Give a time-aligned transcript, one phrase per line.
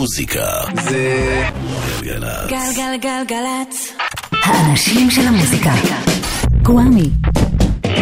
[0.00, 0.46] המוזיקה
[0.84, 1.42] זה
[2.02, 2.50] גלגלצ.
[2.50, 3.92] גלגלגלגלצ.
[4.32, 5.72] האנשים של המוזיקה.
[6.62, 7.10] גוואמי.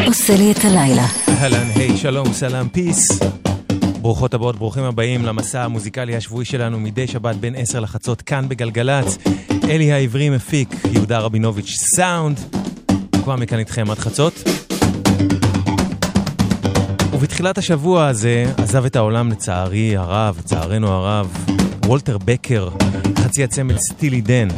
[0.06, 1.06] עושה לי את הלילה.
[1.28, 3.18] אהלן, היי, שלום, סלאם, פיס.
[4.00, 9.18] ברוכות הבאות, ברוכים הבאים למסע המוזיקלי השבועי שלנו מדי שבת בין 10 לחצות כאן בגלגלצ.
[9.68, 12.40] אלי העברי מפיק, יהודה רבינוביץ' סאונד.
[13.22, 14.42] כבר מכאן איתכם עד חצות.
[17.12, 21.44] ובתחילת השבוע הזה עזב את העולם לצערי הרב, לצערנו הרב,
[21.88, 22.68] וולטר בקר,
[23.18, 24.48] חצי הצמד סטילי דן.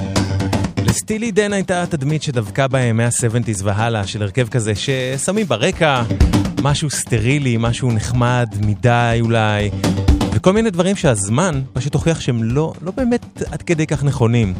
[0.84, 6.02] לסטילי דן הייתה תדמית שדבקה בהם מה-70's והלאה, של הרכב כזה ששמים ברקע
[6.62, 9.70] משהו סטרילי, משהו נחמד מדי אולי,
[10.32, 14.54] וכל מיני דברים שהזמן פשוט הוכיח שהם לא, לא באמת עד כדי כך נכונים.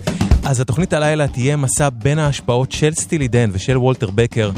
[0.45, 4.51] אז התוכנית הלילה תהיה מסע בין ההשפעות של סטילי דן ושל וולטר בקר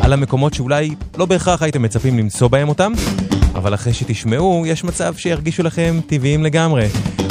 [0.00, 2.92] על המקומות שאולי לא בהכרח הייתם מצפים למצוא בהם אותם,
[3.54, 6.88] אבל אחרי שתשמעו, יש מצב שירגישו לכם טבעיים לגמרי.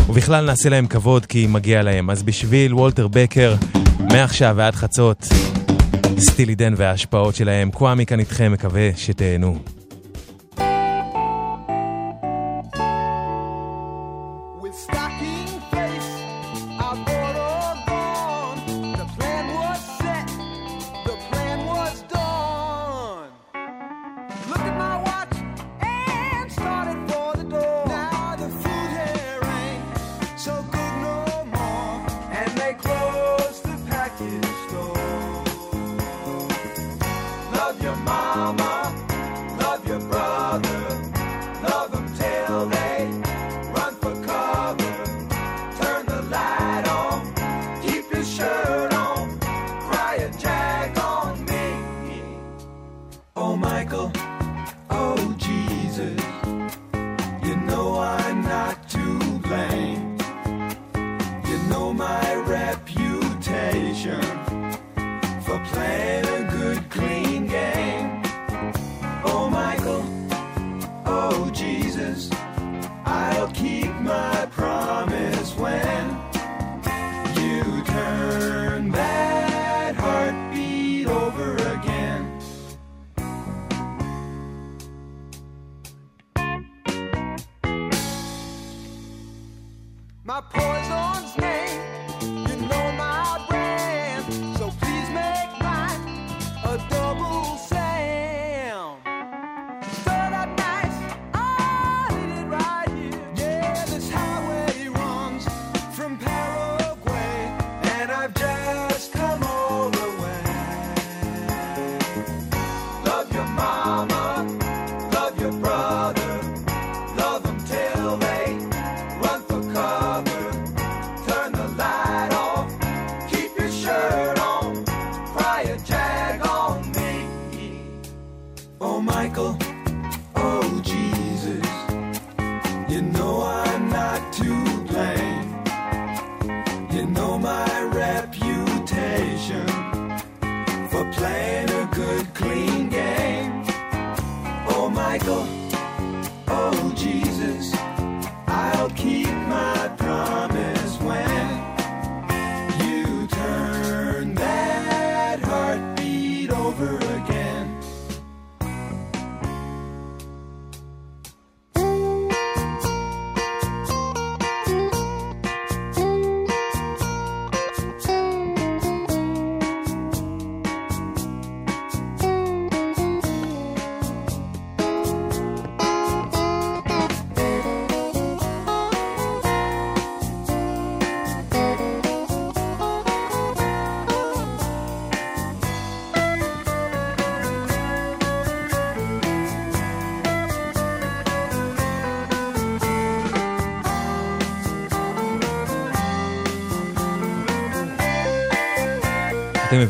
[0.09, 2.09] ובכלל נעשה להם כבוד כי מגיע להם.
[2.09, 3.55] אז בשביל וולטר בקר,
[3.99, 5.27] מעכשיו ועד חצות,
[6.19, 9.76] סטילי דן וההשפעות שלהם, קוואמי כאן איתכם, מקווה שתהנו.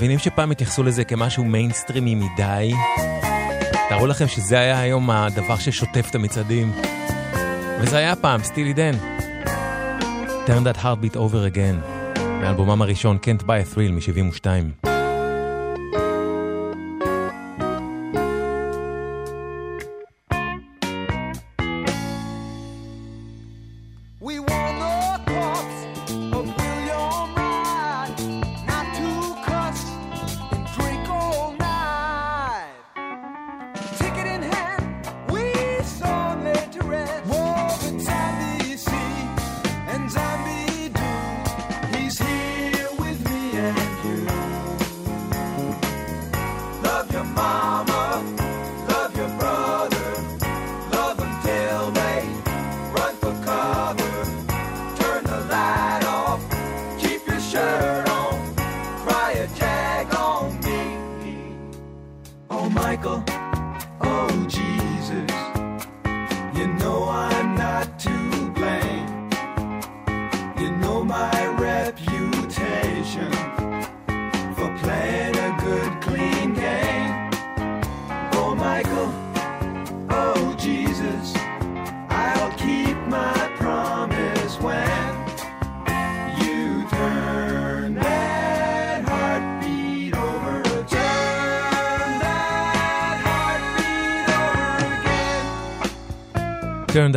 [0.08, 2.74] מבינים שפעם התייחסו לזה כמשהו מיינסטרימי מדי?
[3.90, 6.72] תארו לכם שזה היה היום הדבר ששוטף את המצעדים.
[7.82, 8.92] וזה היה פעם, סטילי דן.
[10.46, 12.20] Turn that heartbeat over again.
[12.20, 14.87] מאלבומם הראשון, Can't buy a thrill מ-72.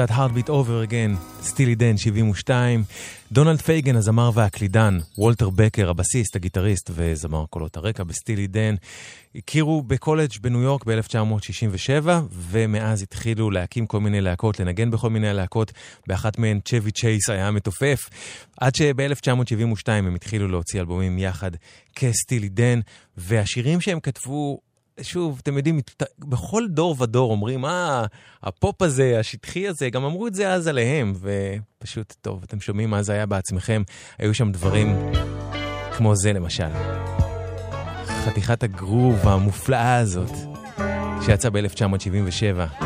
[0.00, 2.82] That heartbeat over again, סטילי דן, 72.
[3.32, 8.74] דונלד פייגן, הזמר והקלידן, וולטר בקר, הבסיסט, הגיטריסט וזמר קולות הרקע בסטילי דן,
[9.34, 15.72] הכירו בקולג' בניו יורק ב-1967, ומאז התחילו להקים כל מיני להקות, לנגן בכל מיני להקות,
[16.06, 18.00] באחת מהן צ'ווי צ'ייס היה מתופף,
[18.60, 21.50] עד שב-1972 הם התחילו להוציא אלבומים יחד
[21.96, 22.80] כסטילי דן,
[23.16, 24.60] והשירים שהם כתבו
[25.02, 25.80] שוב, אתם יודעים,
[26.18, 28.04] בכל דור ודור אומרים, אה,
[28.42, 33.02] הפופ הזה, השטחי הזה, גם אמרו את זה אז עליהם, ופשוט, טוב, אתם שומעים מה
[33.02, 33.82] זה היה בעצמכם,
[34.18, 34.96] היו שם דברים
[35.96, 36.68] כמו זה למשל.
[38.06, 40.32] חתיכת הגרוב המופלאה הזאת,
[41.22, 42.84] שיצא ב-1977.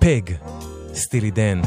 [0.00, 0.34] פג,
[0.94, 1.60] סטילי דן.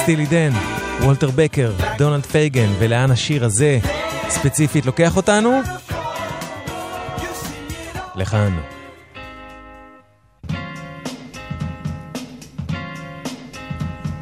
[0.00, 0.50] סטילי דן,
[1.00, 3.78] וולטר בקר, דונלד פייגן, ולאן השיר הזה
[4.28, 5.50] ספציפית לוקח אותנו?
[5.50, 5.62] you.
[7.34, 8.12] See it all.
[8.16, 8.58] לכאן.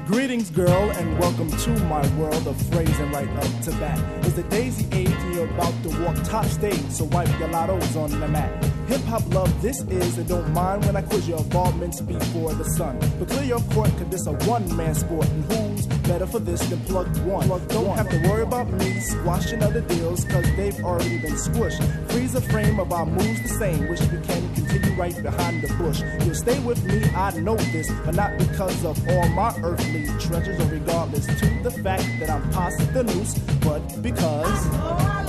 [0.06, 3.98] Greetings, girl, and welcome to my world of phrasing right up to bat.
[4.24, 7.96] It's the daisy age, and you're about to walk top stage, so wipe your lottos
[7.96, 8.52] on the mat.
[8.89, 12.63] Hip hop love, this is, and don't mind when I quiz your involvements before the
[12.63, 12.97] sun.
[13.19, 16.59] But clear your court, cause this a one man sport, and who's better for this
[16.69, 17.45] than plug one?
[17.45, 21.79] Plug don't have to worry about me squashing other deals, cause they've already been squished.
[22.11, 25.71] Freeze a frame of our moves the same, wish we can continue right behind the
[25.75, 26.01] bush.
[26.25, 30.59] You'll stay with me, I know this, but not because of all my earthly treasures,
[30.59, 35.28] or regardless to the fact that I'm past the noose, but because.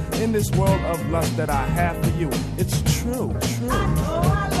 [0.21, 4.60] In this world of lust that I have for you, it's true, true.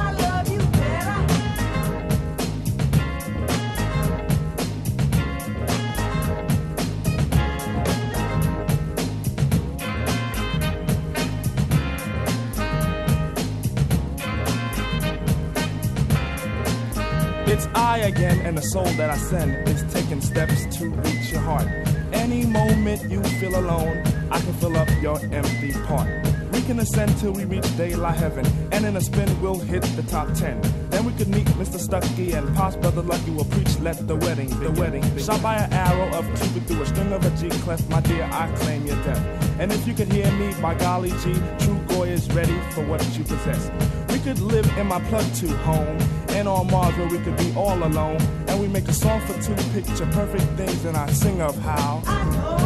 [18.51, 21.65] And the soul that I send is taking steps to reach your heart.
[22.11, 26.09] Any moment you feel alone, I can fill up your empty part.
[26.51, 30.03] We can ascend till we reach daylight heaven, and in a spin we'll hit the
[30.03, 30.59] top ten.
[30.89, 31.79] Then we could meet Mr.
[31.79, 35.03] Stucky and Pops Brother Lucky will preach, let the wedding, the wedding.
[35.17, 38.27] Shot by an arrow of Cupid through a string of a G clef, my dear,
[38.33, 39.59] I claim your death.
[39.61, 43.01] And if you could hear me, by golly G, true Goy is ready for what
[43.17, 43.71] you possess.
[44.09, 45.97] We could live in my plug two home,
[46.41, 48.19] and on Mars where we could be all alone.
[48.47, 52.01] And we make a song for two picture perfect things, and I sing of how.
[52.05, 52.60] I know,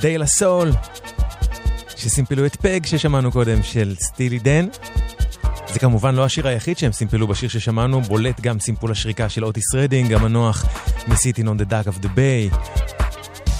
[0.00, 0.72] דה לה סול,
[1.96, 4.66] שסימפלו את פג ששמענו קודם של סטילי דן.
[5.72, 9.74] זה כמובן לא השיר היחיד שהם סימפלו בשיר ששמענו, בולט גם סימפול השריקה של אוטיס
[9.74, 10.64] רדינג, המנוח
[11.08, 12.56] מ-Sitting on the Dock of the Bay.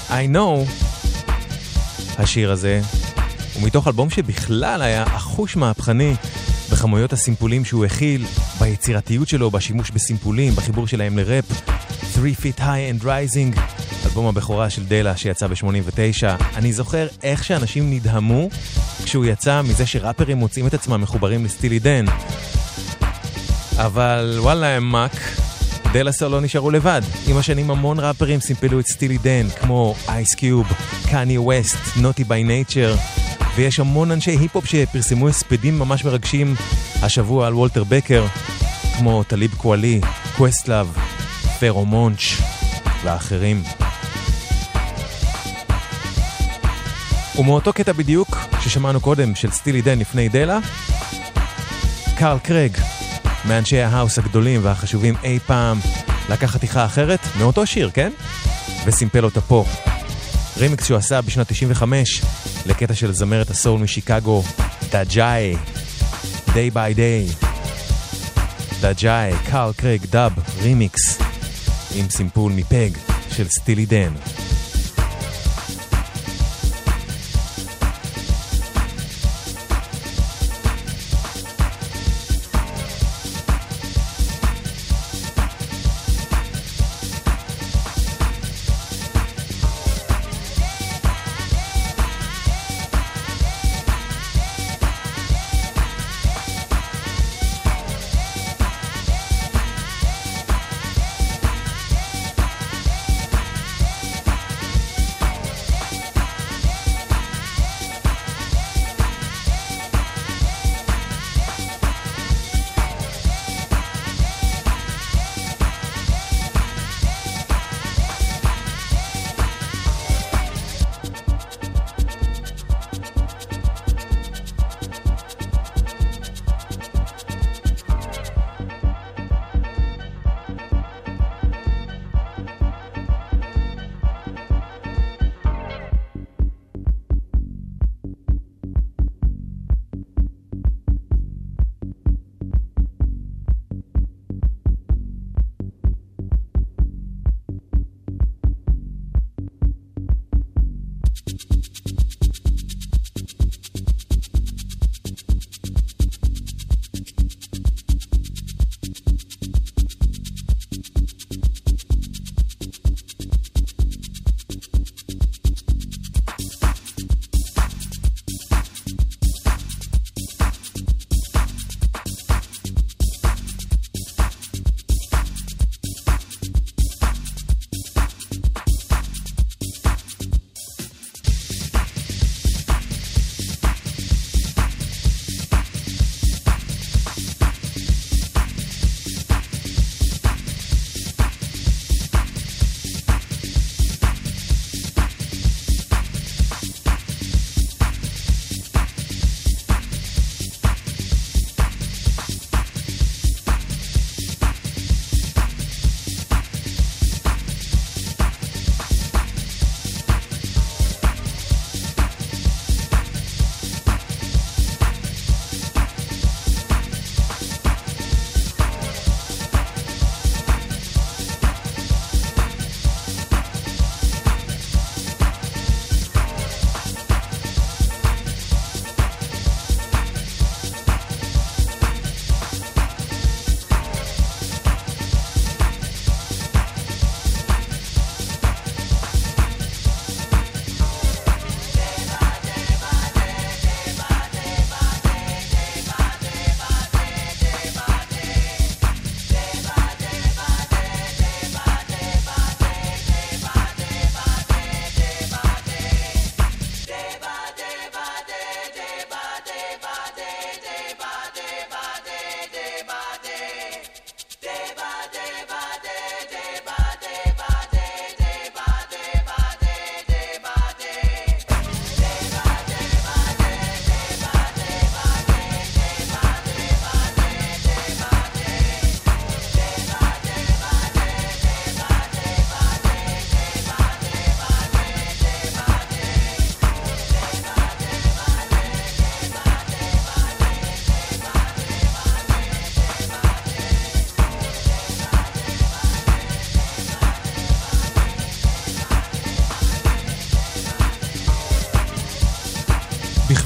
[0.09, 0.71] I know,
[2.19, 2.81] השיר הזה,
[3.55, 6.15] הוא מתוך אלבום שבכלל היה אחוש מהפכני
[6.73, 8.25] בכמויות הסימפולים שהוא הכיל,
[8.61, 11.45] ביצירתיות שלו, בשימוש בסימפולים, בחיבור שלהם לראפ.
[12.15, 13.61] 3 Feet High and Rising,
[14.11, 16.43] אלבום הבכורה של דלה שיצא ב-89.
[16.57, 18.49] אני זוכר איך שאנשים נדהמו
[19.05, 22.05] כשהוא יצא מזה שראפרים מוצאים את עצמם מחוברים לסטילי דן.
[23.77, 25.13] אבל וואלה הם מאק,
[25.93, 27.03] דה לה סול לא נשארו לבד.
[27.27, 30.67] עם השנים המון ראפרים סימפלו את סטילי דן, כמו אייס קיוב,
[31.11, 32.95] קניה ווסט, נוטי ביי נייצ'ר,
[33.57, 36.55] ויש המון אנשי היפ-הופ שפרסמו הספדים ממש מרגשים
[37.03, 38.27] השבוע על וולטר בקר,
[38.99, 40.01] כמו טליב קואלי,
[40.37, 40.97] קווסטלאב,
[41.61, 42.23] פארו מונץ'
[43.05, 43.63] ואחרים.
[47.41, 50.59] ומאותו קטע בדיוק ששמענו קודם של סטילי דן לפני דלה,
[52.17, 52.77] קארל קרייג,
[53.49, 55.79] מאנשי ההאוס הגדולים והחשובים אי פעם,
[56.31, 58.13] לקח חתיכה אחרת מאותו שיר, כן?
[58.87, 59.65] וסימפל אותה פה.
[60.57, 62.23] רימיקס שהוא עשה בשנת 95
[62.67, 64.43] לקטע של זמרת הסול משיקגו,
[64.91, 65.57] דאג'אי,
[66.47, 67.47] Day by Day.
[68.81, 70.33] דאג'אי, קארל קרג, dub,
[70.63, 71.19] remix,
[71.95, 72.91] עם סימפול מ Peg
[73.31, 74.13] של סטילי דן.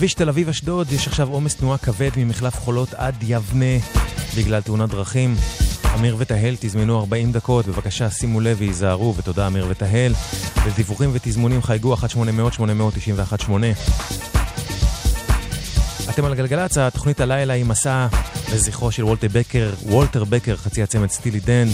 [0.05, 3.79] בכביש תל אביב-אשדוד יש עכשיו עומס תנועה כבד ממחלף חולות עד יבנה
[4.37, 5.37] בגלל תאונת דרכים.
[5.95, 10.14] אמיר ותהל תזמנו 40 דקות, בבקשה שימו לב והיזהרו, ותודה אמיר ותהל.
[10.67, 13.51] לדיווחים ותזמונים חייגו 1-800-891-8.
[16.11, 18.07] אתם על גלגלצ, התוכנית הלילה היא מסע
[18.53, 21.67] לזכרו של וולטר בקר, וולטר בקר, חצי הצמד סטילי דן,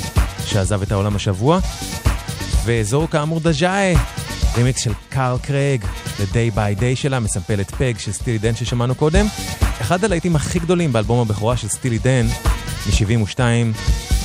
[0.47, 1.59] שעזב את העולם השבוע.
[2.65, 3.95] ואזור כאמור דז'אי,
[4.57, 5.85] רימיקס של קארל קרייג,
[6.21, 9.27] ל-Day by Day שלה, מסמפלת Peg של סטילי דן ששמענו קודם.
[9.81, 12.27] אחד הלהיטים הכי גדולים באלבום הבכורה של סטילי דן,
[12.87, 13.41] מ-72,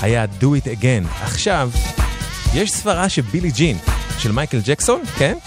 [0.01, 1.23] היה Do It Again.
[1.23, 1.71] עכשיו,
[2.53, 3.77] יש סברה ש Billie Jean
[4.17, 5.37] של מייקל ג'קסון, כן?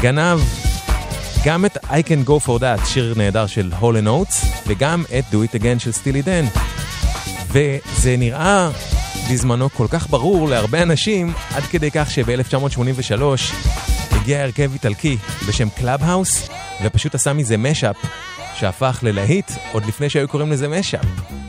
[0.00, 0.40] גנב
[1.44, 5.24] גם את I can go for that, שיר נהדר של הול אנד אוטס, וגם את
[5.32, 6.44] Do it again של סטילי דן.
[7.48, 8.70] וזה נראה
[9.32, 13.22] בזמנו כל כך ברור להרבה אנשים, עד כדי כך שב-1983
[14.28, 15.16] הגיע הרכב איטלקי
[15.48, 16.48] בשם קלאב האוס,
[16.84, 17.96] ופשוט עשה מזה משאפ
[18.54, 21.47] שהפך ללהיט עוד לפני שהיו קוראים לזה משאפ.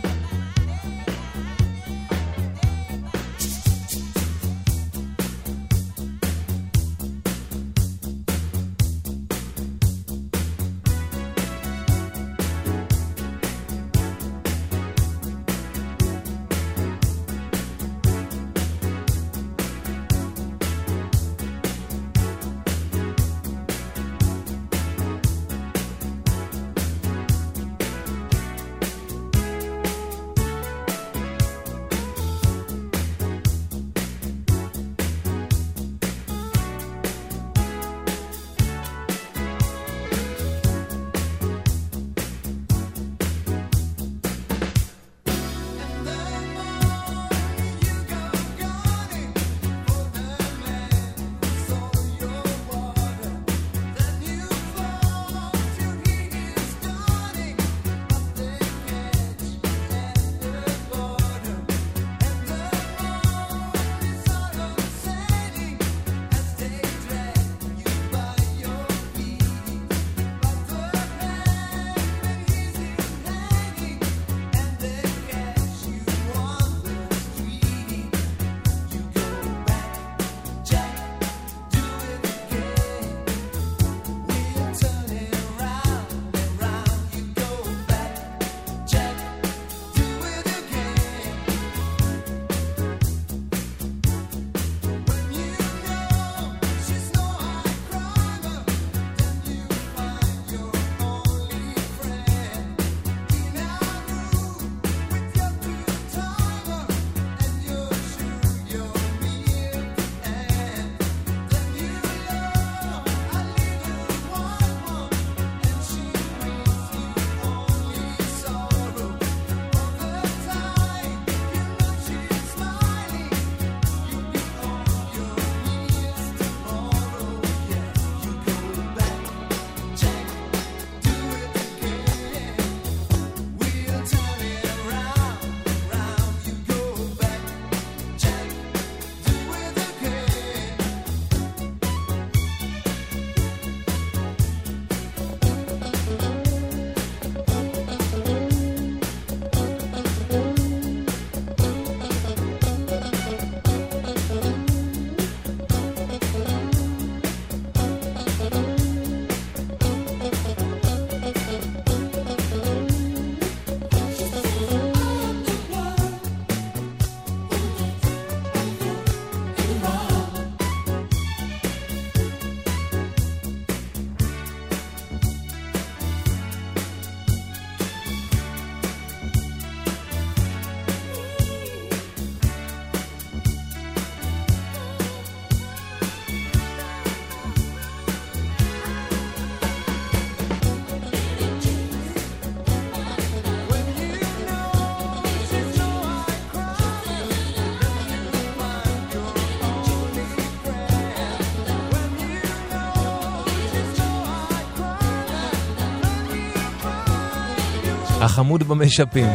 [208.21, 209.27] החמוד במשאפים,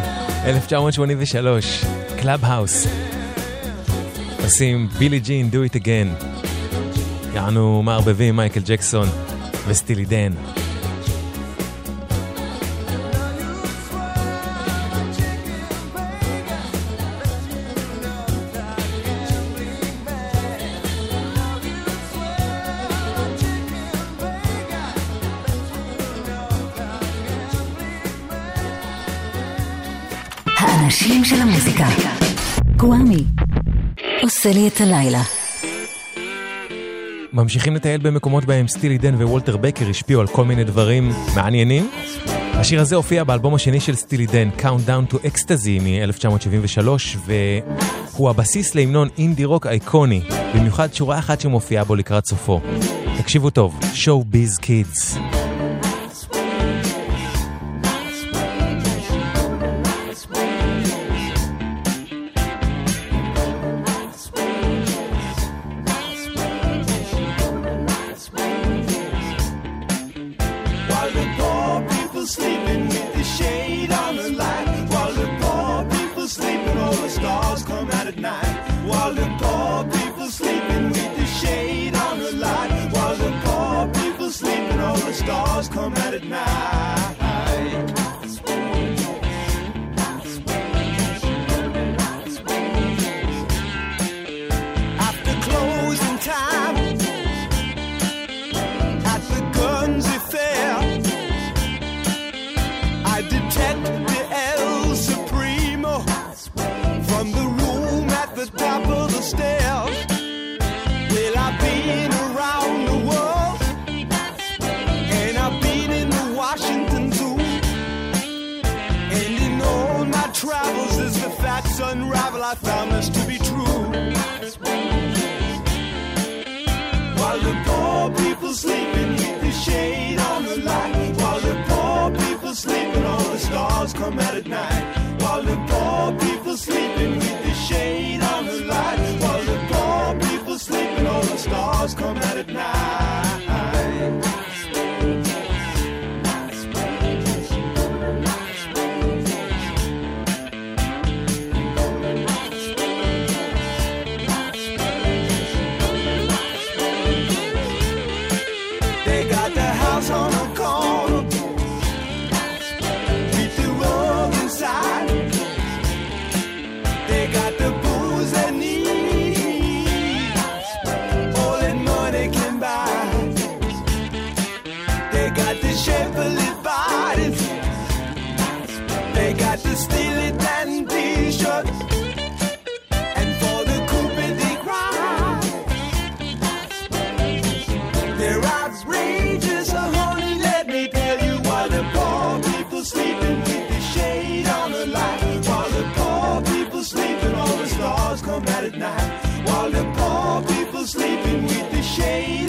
[0.45, 1.85] 1983,
[2.17, 2.87] קלאב האוס.
[4.43, 6.25] עושים Billie Jean, do it again.
[7.35, 9.09] יענו מערבבים מייקל ג'קסון
[9.69, 10.33] וסטילי דן.
[34.47, 35.23] עושה לי את הלילה.
[37.33, 41.91] ממשיכים לטייל במקומות בהם סטילי דן ווולטר בקר השפיעו על כל מיני דברים מעניינים.
[42.55, 46.89] השיר הזה הופיע באלבום השני של סטילי דן, Countdown to Ecstasy מ-1973,
[47.27, 50.21] והוא הבסיס להמנון אינדי רוק אייקוני,
[50.55, 52.61] במיוחד שורה אחת שמופיעה בו לקראת סופו.
[53.19, 55.34] תקשיבו טוב, Show Biz Kids.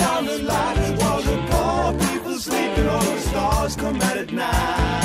[0.06, 5.05] down the line while the poor people sleeping, all the stars come out at night.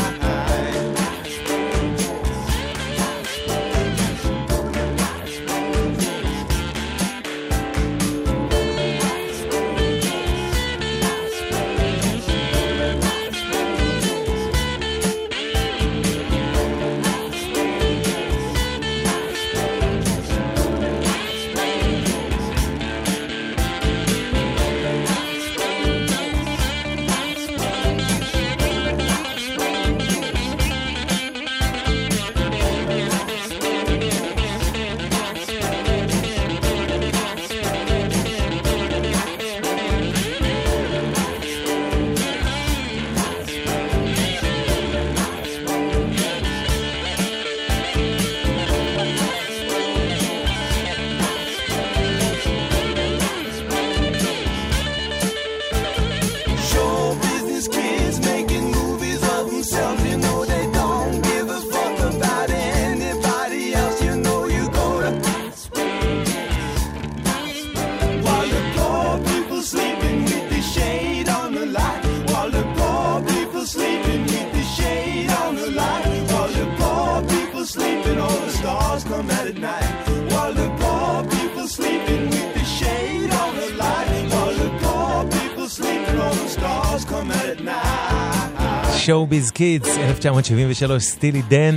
[89.31, 91.77] Show Biz Kids, 1973, סטילי דן,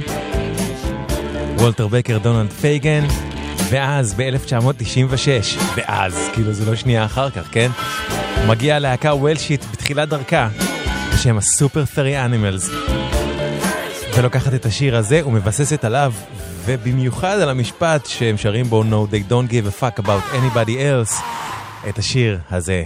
[1.57, 3.03] וולטר בקר, דונלד פייגן,
[3.69, 7.71] ואז ב-1996, ואז, כאילו זה לא שנייה אחר כך, כן?
[8.47, 10.49] מגיעה להקה וולשית בתחילת דרכה,
[11.13, 12.69] בשם הסופר פרי אנימלס,
[14.17, 16.13] ולוקחת את השיר הזה ומבססת עליו,
[16.65, 21.23] ובמיוחד על המשפט שהם שרים בו No they don't give a fuck about anybody else,
[21.89, 22.83] את השיר הזה.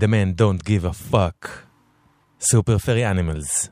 [0.00, 1.69] The man don't give a fuck.
[2.42, 3.68] Superfurry Animals.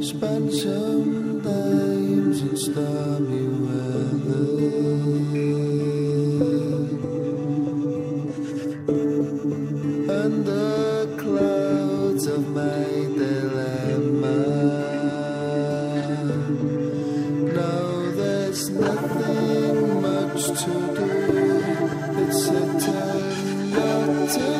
[0.00, 0.52] Spend
[11.18, 12.84] clouds of my
[13.18, 14.38] dilemma.
[18.14, 21.08] There's nothing much to do.
[22.22, 23.10] It's a time.
[23.72, 24.59] not to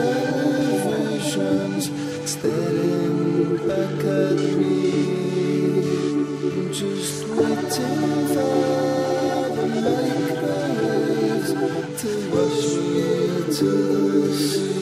[0.00, 1.84] observations
[2.30, 4.92] staring back at me,
[6.72, 8.54] just waiting for
[9.54, 11.50] the microwaves
[12.00, 13.10] to wash me
[13.54, 13.70] to
[14.22, 14.81] the sea.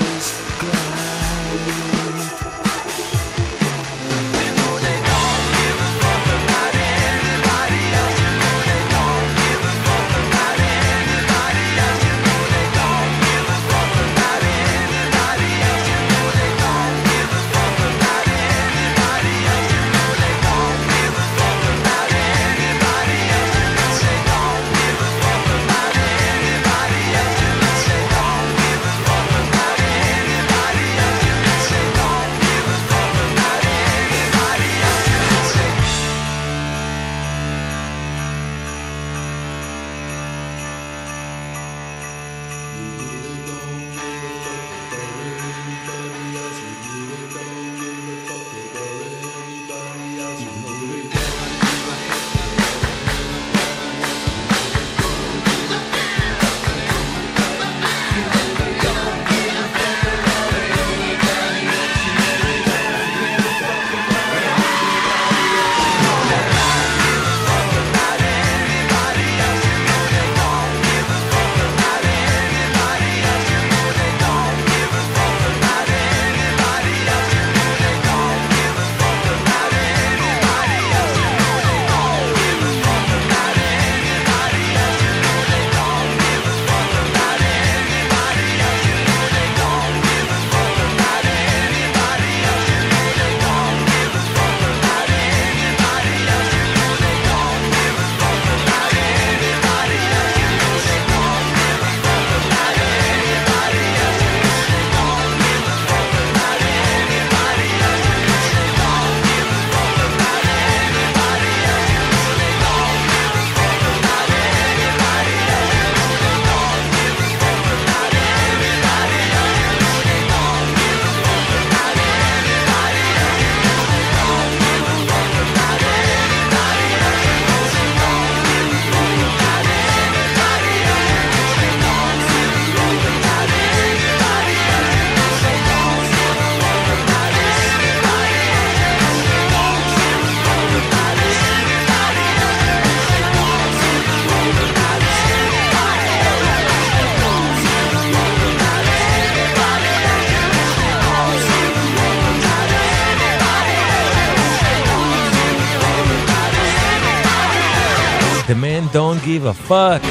[158.93, 160.05] Don't Give a Fuck.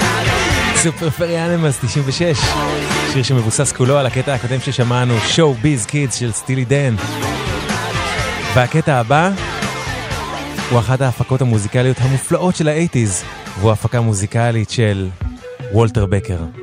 [0.76, 2.38] סופר פרי אנימלס 96.
[3.12, 6.94] שיר שמבוסס כולו על הקטע הקודם ששמענו, Show Biz Kids של סטילי דן.
[8.54, 9.30] והקטע הבא
[10.70, 13.24] הוא אחת ההפקות המוזיקליות המופלאות של האייטיז,
[13.58, 15.08] והוא הפקה מוזיקלית של
[15.72, 16.59] וולטר בקר.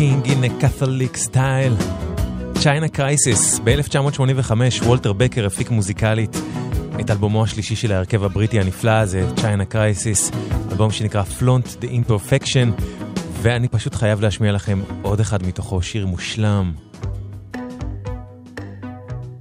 [0.00, 1.76] In a Catholic style.
[2.62, 4.52] צ'יינה קרייסיס, ב-1985
[4.84, 6.36] וולטר בקר הפיק מוזיקלית
[7.00, 10.30] את אלבומו השלישי של ההרכב הבריטי הנפלא הזה, צ'יינה קרייסיס,
[10.70, 12.70] אלבום שנקרא Flaunt the Imperfection,
[13.42, 16.72] ואני פשוט חייב להשמיע לכם עוד אחד מתוכו, שיר מושלם,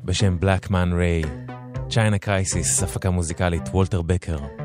[0.05, 1.23] בשם Black Man Ray.
[1.89, 4.60] צ'יינה קרייסיס, הפקה מוזיקלית, וולטר בקר.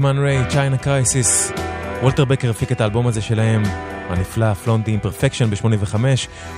[0.00, 1.52] Black Man Ray, צ'יינה קרייסיס.
[2.02, 3.62] וולטר בקר הפיק את האלבום הזה שלהם,
[4.08, 5.94] הנפלא, Flaunt the Imperfection ב-85.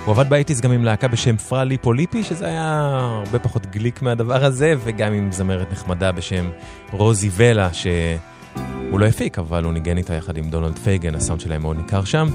[0.04, 4.02] הוא עבד באייטיז גם עם להקה בשם פרה ליפו ליפי, שזה היה הרבה פחות slick
[4.02, 6.50] מהדבר הזה, וגם עם זמרת נחמדה בשם
[6.90, 11.62] רוזי ולה, שהוא לא הפיק, אבל הוא ניגן איתה יחד עם דונלד פייגן, הסאונד שלהם
[11.62, 12.28] מאוד ניכר שם.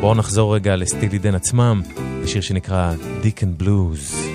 [0.00, 1.82] בואו נחזור רגע לסטילי דן עצמם,
[2.22, 2.92] לשיר שנקרא
[3.22, 4.28] Deacon Blues.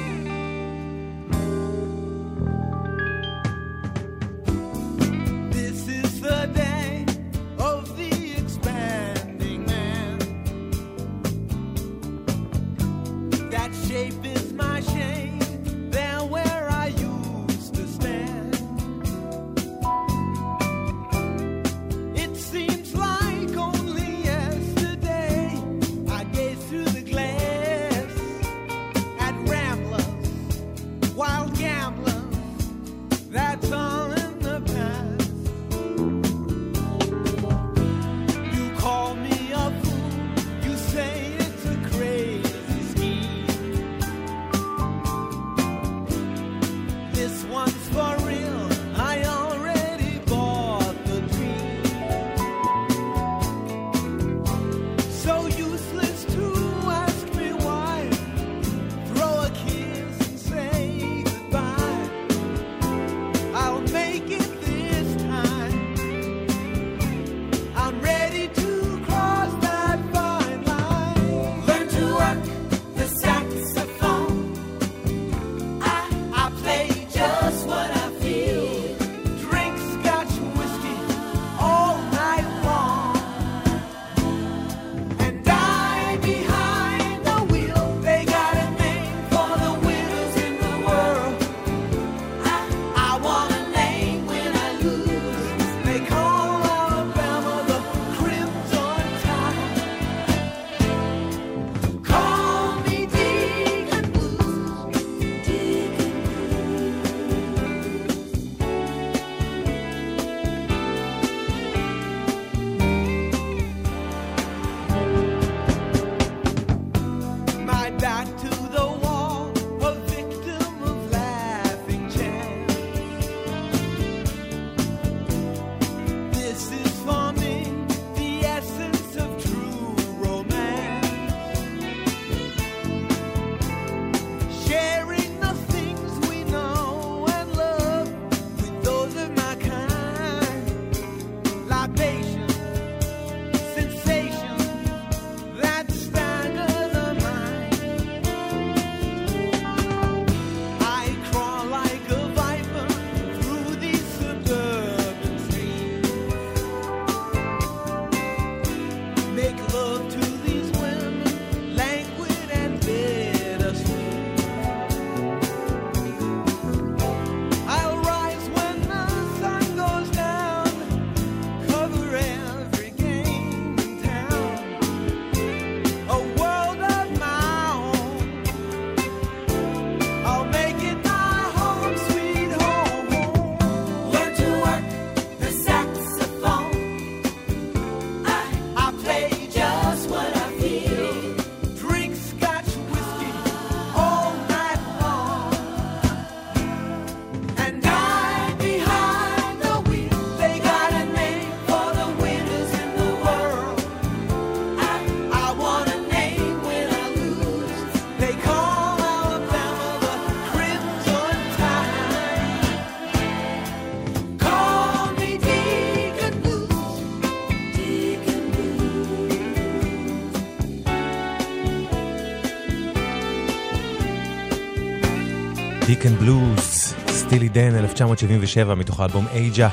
[227.69, 229.67] דן, 1977, מתוך האלבום אייג'ה.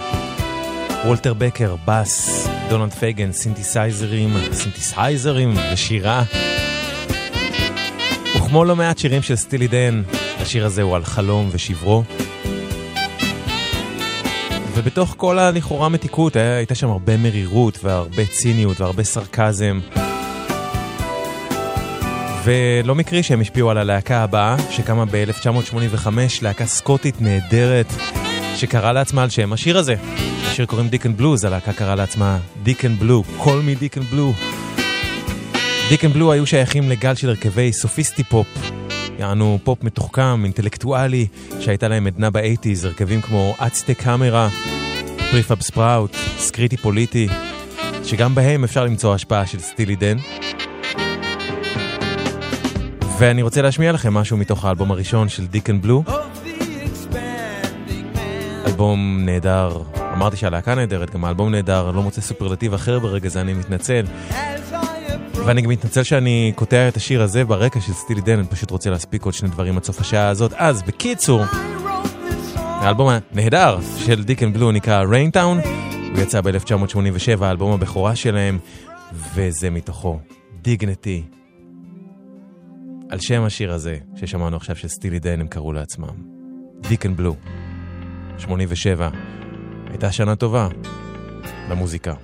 [1.05, 6.23] וולטר בקר, בס, דונלד פייגן, סינתסייזרים, סינתסייזרים ושירה.
[8.37, 10.03] וכמו לא מעט שירים של סטילי דן,
[10.41, 12.03] השיר הזה הוא על חלום ושברו.
[14.75, 19.81] ובתוך כל הלכאורה מתיקות היה- הייתה שם הרבה מרירות והרבה ציניות והרבה סרקזם.
[22.45, 26.09] ולא מקרי שהם השפיעו על הלהקה הבאה, שקמה ב-1985,
[26.43, 27.87] להקה סקוטית נהדרת,
[28.57, 29.95] שקראה לעצמה על שם השיר הזה.
[30.47, 34.33] השיר קוראים Deacon Blues, הלהקה קראה לעצמה דיקן בלו, call me Deacon Blue.
[35.89, 38.47] דיקן בלו היו שייכים לגל של הרכבי sophisti-pop,
[39.19, 41.27] יענו פופ מתוחכם, אינטלקטואלי,
[41.61, 44.49] שהייתה להם עדנה באייטיז, הרכבים כמו אצטק קאמרה,
[45.31, 47.29] פריפאב ספראוט, סקריטי פוליטי,
[48.05, 50.17] שגם בהם אפשר למצוא השפעה של סטילי דן.
[53.21, 56.05] ואני רוצה להשמיע לכם משהו מתוך האלבום הראשון של דיקן בלו.
[58.67, 59.83] אלבום נהדר.
[60.13, 64.05] אמרתי שהלהקה נהדרת, גם האלבום נהדר, לא מוצא סופרלטיב אחר ברגע זה, אני מתנצל.
[65.33, 68.91] ואני גם מתנצל שאני קוטע את השיר הזה ברקע של סטילי דן, אני פשוט רוצה
[68.91, 70.53] להספיק עוד שני דברים עד סוף השעה הזאת.
[70.57, 71.43] אז בקיצור.
[72.55, 75.61] האלבום הנהדר של דיקן בלו נקרא Raintown,
[76.15, 78.59] הוא יצא ב-1987, האלבום הבכורה שלהם,
[79.35, 80.19] וזה מתוכו,
[80.63, 81.40] דיגנטי.
[83.11, 86.15] על שם השיר הזה ששמענו עכשיו של סטילי דן הם קראו לעצמם.
[86.81, 87.37] דיקן בלו,
[88.39, 89.11] 87.
[89.91, 90.69] הייתה שנה טובה
[91.71, 92.15] למוזיקה.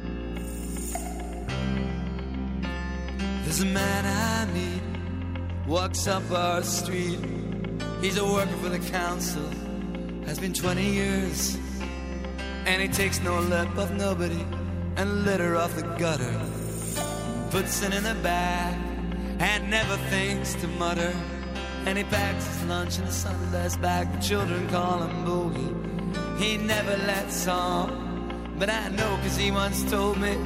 [3.44, 4.84] There's a man I meet,
[5.68, 7.20] walks up our street.
[8.02, 9.46] He's a worker for the council,
[10.28, 11.58] has been 20 years.
[12.68, 14.44] And he takes no lip of nobody
[14.98, 16.36] and litter off the gutter.
[17.50, 18.85] Puts it in the bag
[19.38, 21.12] and never thinks to mutter.
[21.86, 24.12] And he packs his lunch in a Sunday's bag.
[24.12, 26.40] The children call him Boogie.
[26.40, 30.36] He never lets on, but I know cause he once told me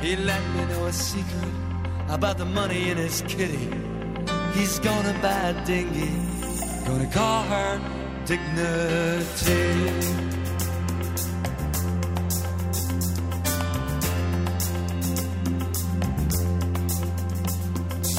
[0.00, 1.52] he let me know a secret
[2.08, 3.70] about the money in his kitty.
[4.52, 6.10] He's gonna buy a dinghy,
[6.86, 7.80] gonna call her
[8.26, 10.33] Dignity.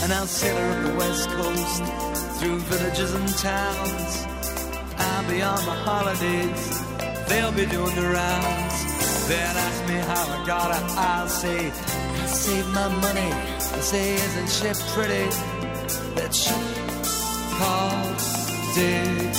[0.06, 1.84] And I'll sail her up the west coast
[2.38, 4.28] through villages and towns.
[5.00, 6.80] I'll be on my holidays,
[7.28, 9.28] they'll be doing the rounds.
[9.28, 13.32] They'll ask me how I got it, I'll say, I saved my money.
[13.32, 15.28] I say, isn't she pretty?
[16.14, 16.62] That ship
[17.58, 18.22] called.
[18.78, 19.36] And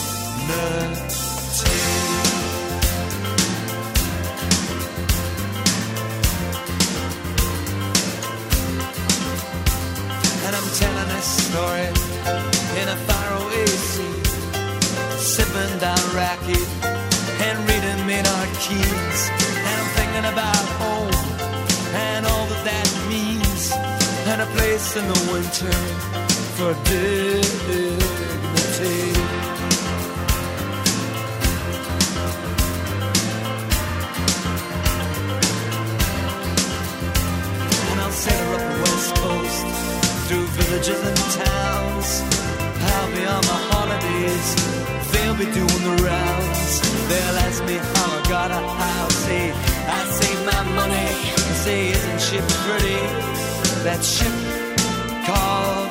[24.98, 25.72] in the winter
[26.56, 28.16] for dignity.
[37.90, 39.66] And I'll sail up the west coast
[40.28, 42.08] through villages and towns.
[42.90, 44.48] I'll be on my holidays.
[45.12, 46.80] They'll be doing the rounds.
[47.08, 49.14] They'll ask me how I got a house.
[49.26, 51.08] Say, I saved my money.
[51.64, 53.00] Say, isn't she pretty?
[53.84, 54.65] That ship
[55.26, 55.85] call.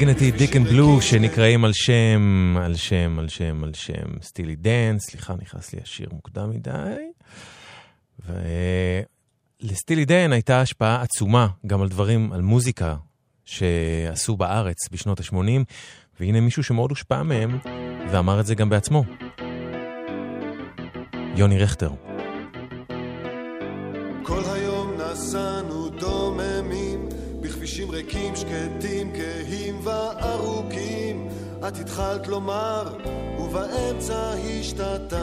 [0.00, 5.34] Dignity, דיקן בלו, שנקראים על שם, על שם, על שם, על שם סטילי דן, סליחה,
[5.42, 6.96] נכנס לי השיר מוקדם מדי.
[9.62, 12.96] ולסטילי דן הייתה השפעה עצומה גם על דברים, על מוזיקה
[13.44, 15.64] שעשו בארץ בשנות ה-80,
[16.20, 17.58] והנה מישהו שמאוד הושפע מהם,
[18.10, 19.04] ואמר את זה גם בעצמו.
[21.36, 22.09] יוני רכטר.
[31.70, 32.94] את התחלת לומר,
[33.38, 35.14] ובאמצע השתתקת.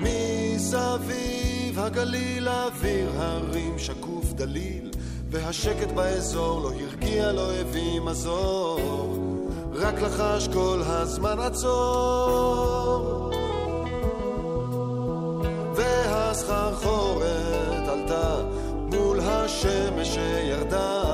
[0.00, 4.90] מסביב הגליל אוויר הרים שקוף דליל,
[5.30, 9.18] והשקט באזור לא הרגיע, לא הביא מזור.
[9.72, 13.30] רק לחש כל הזמן עצור.
[15.74, 17.28] והסחרחורת
[17.88, 18.36] עלתה
[18.92, 21.07] מול השמש שירדה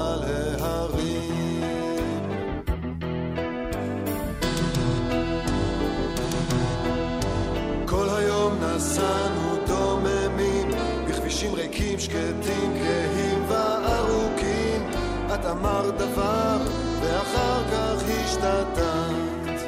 [15.98, 16.56] דבר
[17.00, 19.60] ואחר כך השתתקת.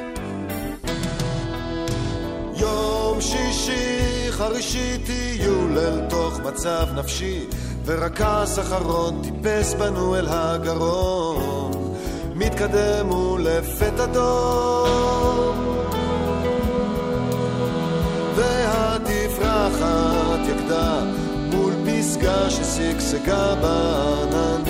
[2.53, 7.45] יום שישי חרישי טיול אל תוך מצב נפשי
[7.85, 11.71] ורק כעס אחרון טיפס בנו אל הגרון.
[12.35, 15.77] מתקדם ולפתע דום
[18.35, 20.99] והתפרחת יקדה
[21.51, 24.66] מול פסגה ששגשגה בעננים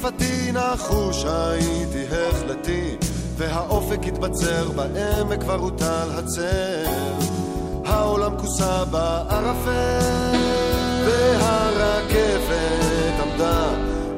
[0.00, 2.96] יפתי נחוש הייתי החלטי,
[3.36, 6.84] והאופק התבצר, בעמק כבר הוטל הצל.
[7.84, 10.36] העולם כוסה בערפל,
[11.06, 12.40] והרכבת
[13.22, 13.68] עמדה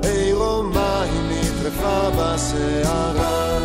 [0.02, 3.58] עירומה, היא נטרפה בסערה.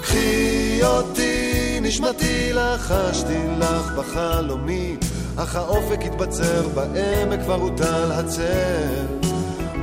[0.00, 4.96] קחי אותי, נשמתי לחשתי לך בחלומי,
[5.36, 9.15] אך האופק התבצר, בעמק כבר הוטל הצל.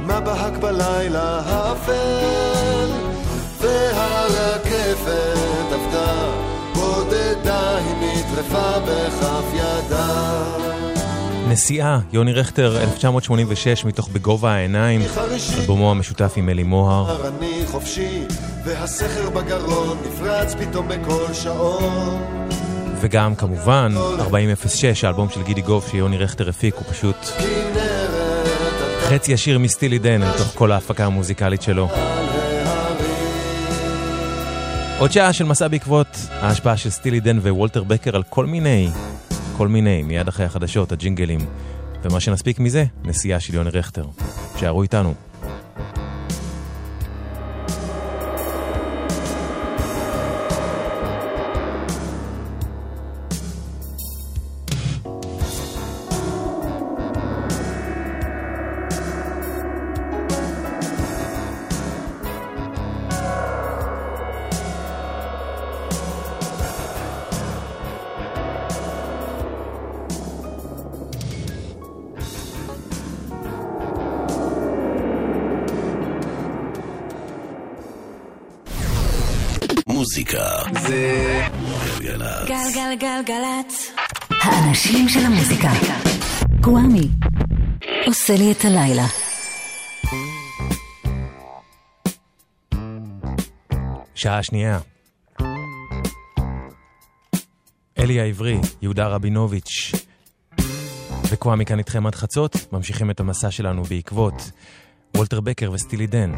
[0.06, 2.90] מה בהק בלילה האפל,
[3.62, 5.08] והרכבת
[5.72, 6.32] עבדה,
[6.74, 10.44] בודדה היא נטרפה בכף ידה.
[11.48, 15.02] נסיעה, יוני רכטר, 1986, מתוך בגובה העיניים,
[15.60, 17.28] אלבומו המשותף עם אלי מוהר.
[17.28, 18.24] אני חופשי,
[18.66, 22.22] והסכר בגרון נפרץ פתאום בכל שעון.
[23.02, 27.16] וגם כמובן 4006, האלבום של גידי גוף שיוני רכטר הפיק, הוא פשוט
[29.16, 31.90] חצי ישיר מסטילי דן אל תוך כל ההפקה המוזיקלית שלו.
[35.00, 38.90] עוד שעה של מסע בעקבות ההשפעה של סטילי דן ווולטר בקר על כל מיני,
[39.58, 41.40] כל מיני, מיד אחרי החדשות, הג'ינגלים.
[42.04, 44.06] ומה שנספיק מזה, נסיעה של יוני רכטר.
[44.56, 45.14] שערו איתנו.
[88.06, 89.06] עושה לי את הלילה.
[94.16, 94.80] שעה שנייה.
[97.98, 99.92] אלי העברי, יהודה רבינוביץ',
[101.32, 104.52] וקוואמי כאן איתכם עד חצות, ממשיכים את המסע שלנו בעקבות
[105.18, 106.32] וולטר בקר וסטילי דן.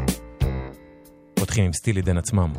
[1.34, 2.52] פותחים עם סטילי דן עצמם.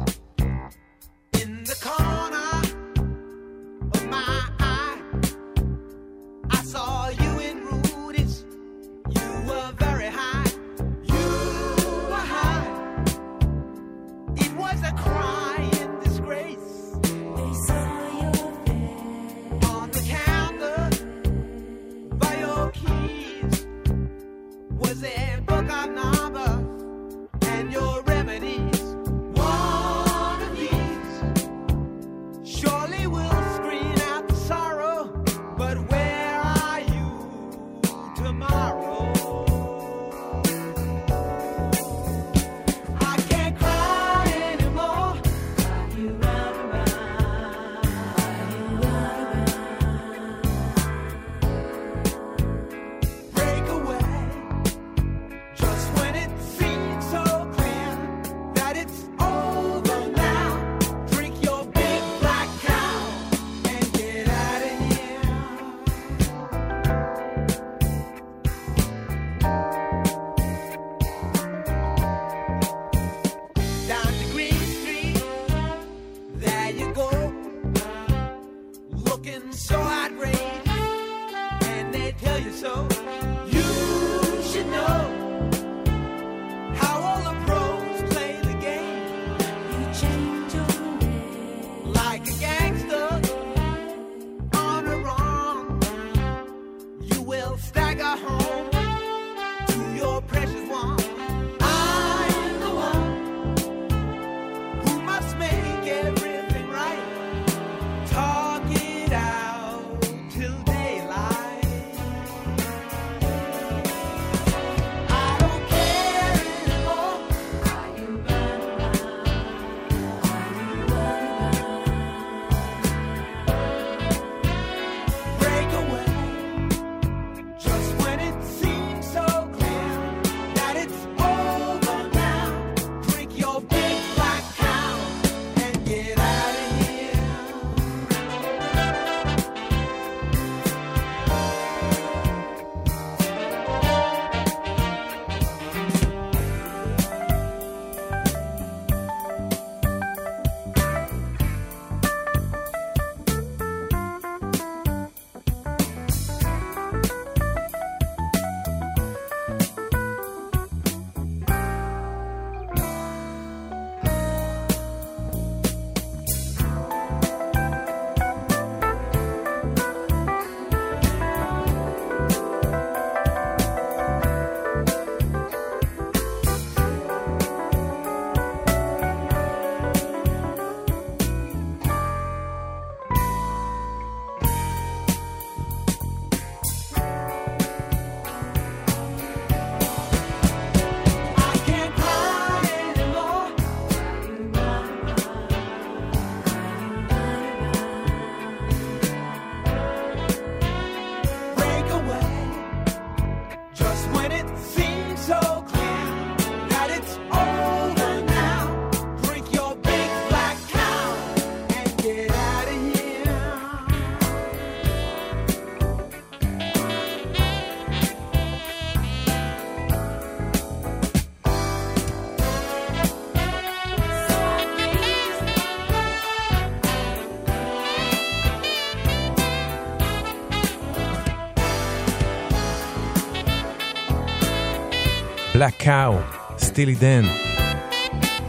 [235.58, 236.18] בלק קאו,
[236.58, 237.26] סטילי דן,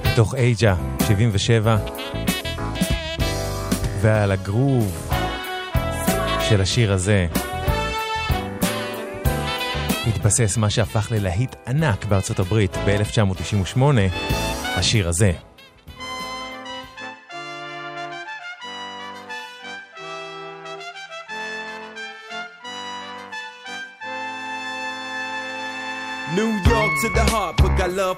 [0.05, 0.75] מתוך אייג'ה,
[1.07, 1.77] 77,
[4.01, 5.11] ועל הגרוב
[6.49, 7.27] של השיר הזה
[10.07, 13.81] התבסס מה שהפך ללהיט ענק בארצות הברית ב-1998,
[14.77, 15.48] השיר הזה.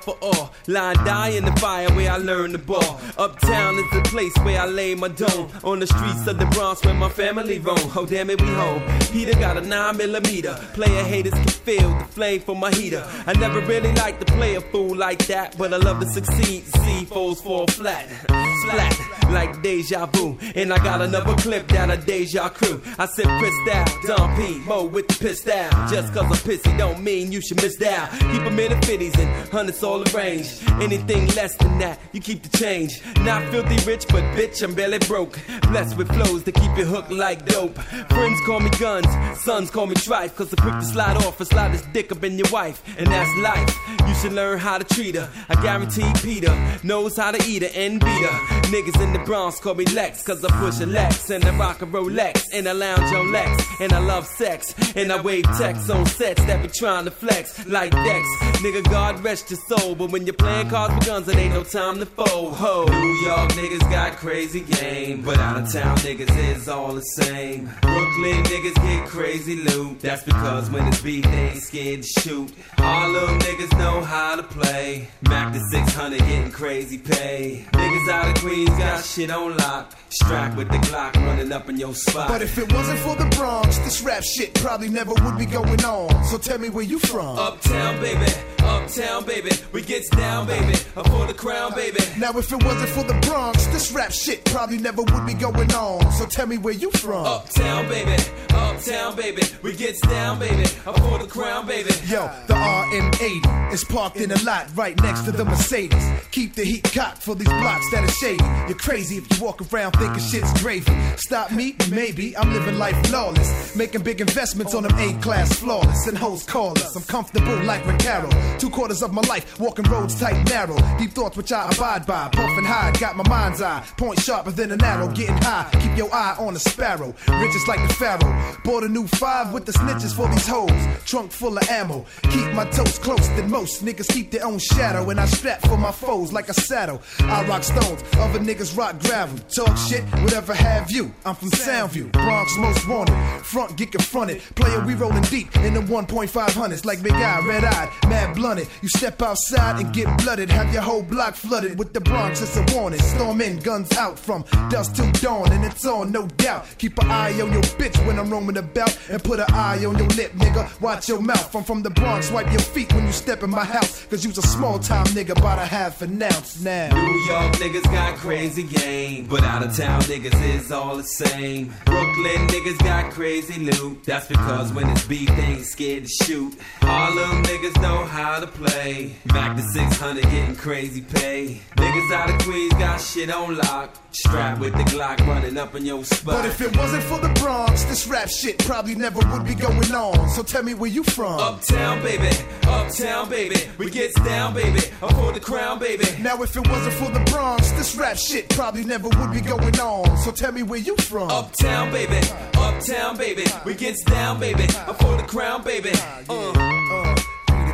[0.01, 0.40] for all.
[0.67, 3.01] Line die in the fire where I learned the ball.
[3.17, 5.51] Uptown is the place where I lay my dome.
[5.65, 7.79] On the streets of the Bronx where my family roam.
[7.97, 8.83] Oh damn it, we home.
[9.13, 10.55] Peter got a nine millimeter.
[10.75, 13.05] Player haters can feel the flame from my heater.
[13.27, 16.65] I never really liked to play a fool like that, but I love to succeed.
[16.65, 20.37] See foes fall flat, flat like deja vu.
[20.55, 22.83] And I got another clip down a deja crew.
[22.99, 25.91] I said pissed out, Don P, Mo with the pissed out.
[25.91, 28.11] Just cause I'm pissy don't mean you should miss out.
[28.11, 30.60] Keep them in the fifties and hundreds all arranged.
[30.81, 33.03] Anything less than that, you keep the change.
[33.21, 35.39] Not filthy rich, but bitch, I'm barely broke.
[35.63, 37.77] Blessed with flows that keep you hooked like dope.
[37.79, 39.09] Friends call me guns,
[39.41, 40.35] sons call me trife.
[40.37, 42.83] Cause I'm quick to slide off and slide this dick up in your wife.
[42.99, 43.75] And that's life.
[44.07, 45.29] You should learn how to treat her.
[45.49, 48.61] I guarantee Peter knows how to eat her and beat her.
[48.71, 51.83] Niggas in the Bronx call me Lex, cause I push a Lex and I rock
[51.83, 55.91] a Rolex and I lounge on Lex and I love sex and I wave texts
[55.91, 58.27] on sets that be trying to flex like Dex.
[58.63, 61.63] Nigga, God rest your soul, but when you're playing cards with guns, it ain't no
[61.63, 62.55] time to fold.
[62.55, 67.03] Ho, New York niggas got crazy game, but out of town niggas is all the
[67.03, 67.71] same.
[67.83, 70.01] Brooklyn niggas get crazy loot.
[70.01, 72.53] That's because when it's beat, they ain't scared to shoot.
[72.79, 75.09] Harlem niggas know how to play.
[75.29, 77.67] Mac the 600 getting crazy pay.
[77.73, 79.95] Niggas out of Queens got shit on lock.
[80.11, 82.29] Strapped with the Glock running up in your spot.
[82.29, 85.85] But if it wasn't for the Bronx, this rap shit probably never would be going
[85.85, 86.25] on.
[86.25, 87.39] So tell me where you from.
[87.39, 88.33] Uptown, baby.
[88.61, 89.51] Uptown, baby.
[89.73, 90.75] We gets down, baby.
[90.97, 91.99] Up for the crown, baby.
[92.19, 95.73] Now if it wasn't for the Bronx, this rap shit probably never would be going
[95.73, 96.13] on.
[96.13, 97.25] So tell me where you from.
[97.25, 98.23] Uptown, baby.
[98.51, 99.43] Uptown, baby.
[99.63, 100.65] We gets down, baby.
[100.87, 101.91] Up for the crown, baby.
[102.07, 106.05] Yo, the RM80 is parked in a lot right next to the Mercedes.
[106.31, 108.45] Keep the heat cocked for these blocks that are shady.
[108.69, 110.93] You're crazy if you walk around thinking shit's gravy.
[111.17, 111.77] Stop me?
[111.91, 112.37] Maybe.
[112.37, 113.77] I'm living life flawless.
[113.77, 116.07] Making big investments on them A-class flawless.
[116.07, 116.97] And hoes call us.
[116.97, 118.31] I'm comfortable like Recaro.
[118.59, 120.77] Two quarters of my life, walking roads tight narrow.
[120.99, 122.29] Deep thoughts which I abide by.
[122.29, 123.83] Puff and hide, got my mind's eye.
[123.97, 125.09] Point sharper than an arrow.
[125.09, 127.15] Getting high, keep your eye on the sparrow.
[127.27, 128.57] Riches like the pharaoh.
[128.63, 130.71] Bought a new five with the snitches for these hoes.
[131.07, 132.05] Trunk full of ammo.
[132.25, 133.83] Keep my toes close than most.
[133.85, 135.09] Niggas keep their own shadow.
[135.09, 137.01] And I strap for my foes like a saddle.
[137.21, 139.39] I rock stones, other niggas rock gravel.
[139.55, 141.13] Talk shit, whatever have you.
[141.25, 143.17] I'm from Soundview, Bronx most wanted.
[143.43, 144.43] Front get confronted.
[144.55, 148.69] Player, we rolling deep in the 1.500s like Big Eye, red eyed, mad blunted.
[148.83, 150.51] You step outside and get blooded.
[150.51, 152.41] Have your whole block flooded with the Bronx.
[152.43, 153.01] It's a warning.
[153.01, 156.67] Storm in, guns out from dusk till dawn, and it's on, no doubt.
[156.79, 159.99] Keep an eye on your bitch when I'm roaming about, and put an eye on
[159.99, 160.81] your lip, nigga.
[160.81, 161.55] Watch your mouth.
[161.55, 162.31] I'm from the Bronx.
[162.31, 165.37] Wipe your feet when you step in my house, cause you's a small time nigga,
[165.39, 166.89] about a half an ounce now.
[166.95, 171.73] New York niggas got crazy game, but out of town niggas is all the same.
[171.85, 174.05] Brooklyn niggas got crazy loot.
[174.05, 176.59] That's because when it's beef, they ain't scared to shoot.
[176.81, 179.15] Harlem niggas know how to play.
[179.27, 179.63] Back to
[180.01, 181.61] 600 getting crazy pay.
[181.77, 183.95] Niggas out of Queens got shit on lock.
[184.13, 186.25] Strapped with the Glock running up in your spot.
[186.25, 189.95] But if it wasn't for the Bronx, this rap shit probably never would be going
[189.95, 190.31] on.
[190.31, 191.39] So tell me where you from.
[191.39, 192.35] Uptown, baby.
[192.63, 193.57] Uptown, baby.
[193.77, 194.81] We gets down, baby.
[195.03, 196.07] Up for the crown, baby.
[196.19, 199.79] Now if it wasn't for the Bronx, this rap shit probably never would be going
[199.81, 200.17] on.
[200.17, 201.31] So tell me where you from.
[201.31, 202.27] Uptown, baby.
[202.55, 203.45] Uptown, baby.
[203.67, 204.65] We gets down, baby.
[204.89, 205.93] Up for the crown, baby.
[206.27, 206.53] Uh.
[206.57, 207.10] Uh,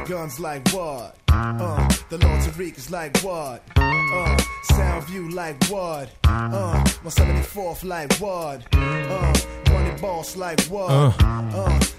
[0.07, 1.17] guns like what?
[1.29, 3.63] Uh, the Lord Tariq is like what?
[3.77, 4.37] Uh,
[4.73, 6.09] Soundview like what?
[6.25, 8.59] Uh, 174th like what?
[8.73, 9.33] Uh,
[9.73, 10.91] Money Boss like what?
[10.91, 11.13] Uh,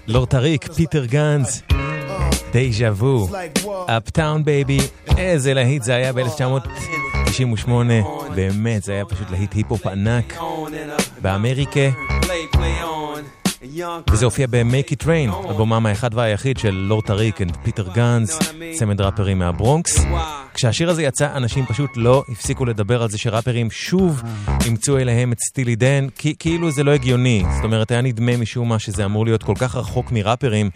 [0.06, 1.62] לורד טריק, פיטר גנץ,
[2.52, 3.28] Deja Vu,
[3.86, 4.78] Uptown Baby,
[5.16, 7.70] איזה להיט זה היה ב-1998,
[8.34, 10.34] באמת, זה היה פשוט להיט היפ-הופ ענק
[11.22, 11.80] באמריקה,
[14.10, 18.38] וזה הופיע ב-Make It Rain, אלבומם האחד והיחיד של לורד טריק ופיטר גנץ,
[18.74, 20.04] צמד ראפרים מהברונקס.
[20.54, 24.22] כשהשיר הזה יצא, אנשים פשוט לא הפסיקו לדבר על זה שראפרים שוב
[24.64, 27.44] אימצו אליהם את סטילי דן, כי כאילו זה לא הגיוני.
[27.54, 30.70] זאת אומרת, היה נדמה משום מה שזה אמור להיות כל כך רחוק מראפרים,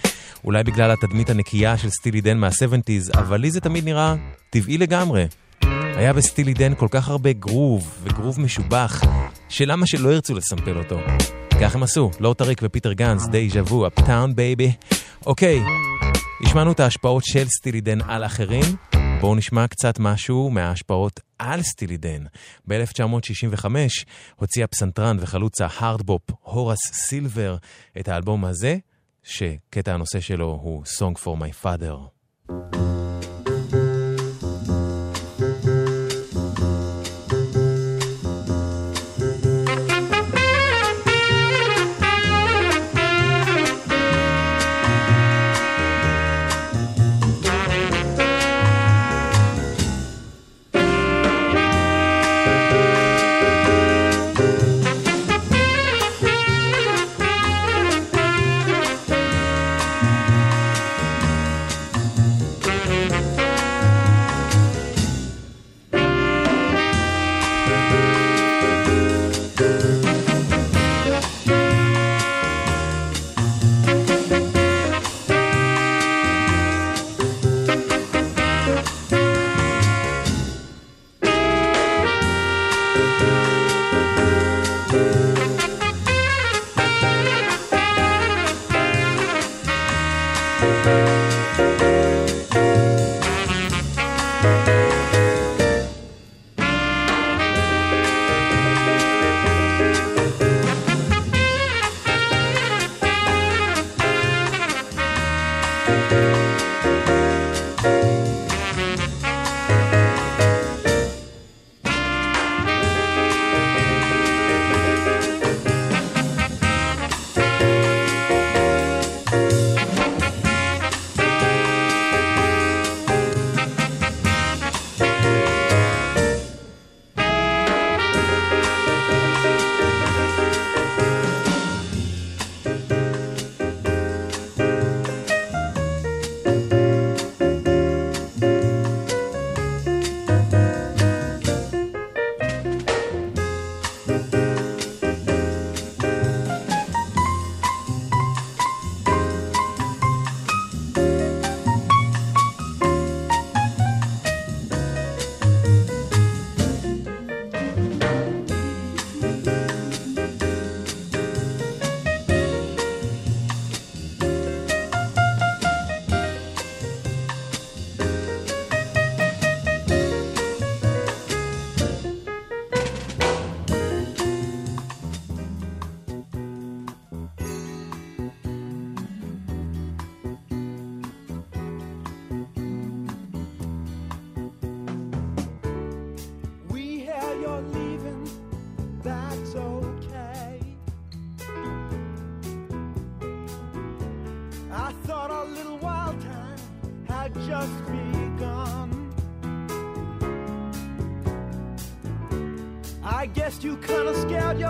[0.45, 4.15] אולי בגלל התדמית הנקייה של סטילי דן מה-70's, אבל לי זה תמיד נראה
[4.51, 5.27] טבעי לגמרי.
[5.97, 9.03] היה בסטילי דן כל כך הרבה גרוב, וגרוב משובח,
[9.49, 10.97] שלמה שלא ירצו לסמפל אותו.
[11.63, 14.73] כך הם עשו, לורד טריק ופיטר גנץ, Deja Vu, Uptown Baby.
[15.27, 15.61] אוקיי,
[16.45, 18.65] השמענו את ההשפעות של סטילידן על אחרים,
[19.21, 22.25] בואו נשמע קצת משהו מההשפעות על סטילידן.
[22.69, 23.67] ב-1965
[24.37, 27.57] הוציא הפסנתרן וחלוץ ה hard bop הורס סילבר
[28.01, 28.77] את האלבום הזה,
[29.23, 31.97] שקטע הנושא שלו הוא Song for My Father.
[32.49, 32.92] We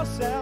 [0.03, 0.42] yourself,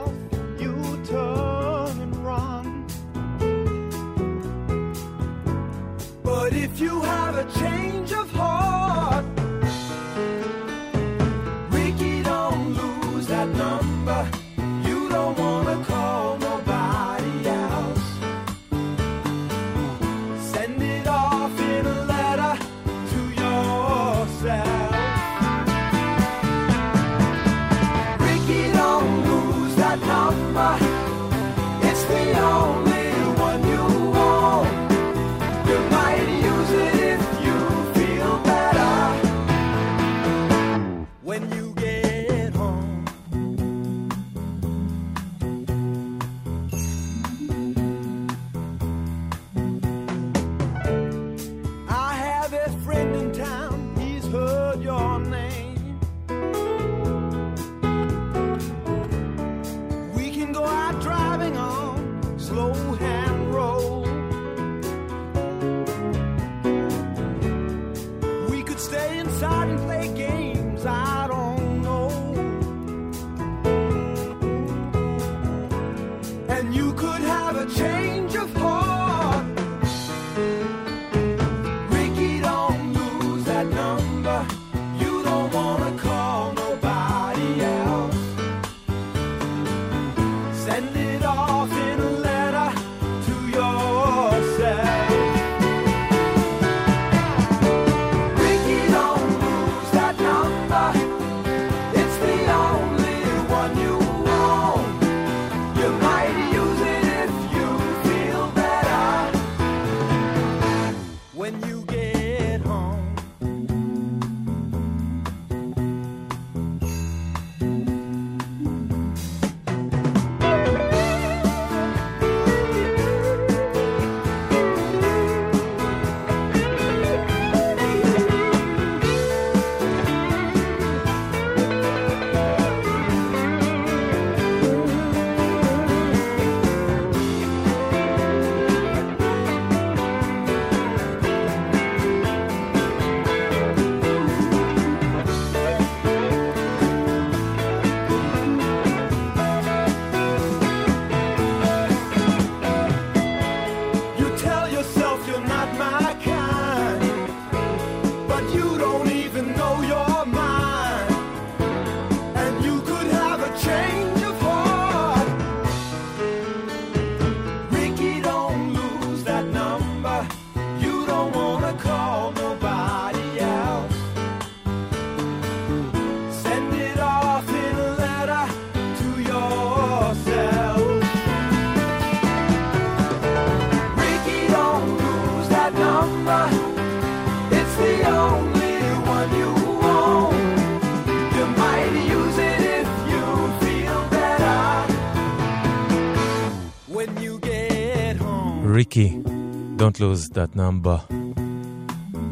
[200.01, 200.97] lose that number.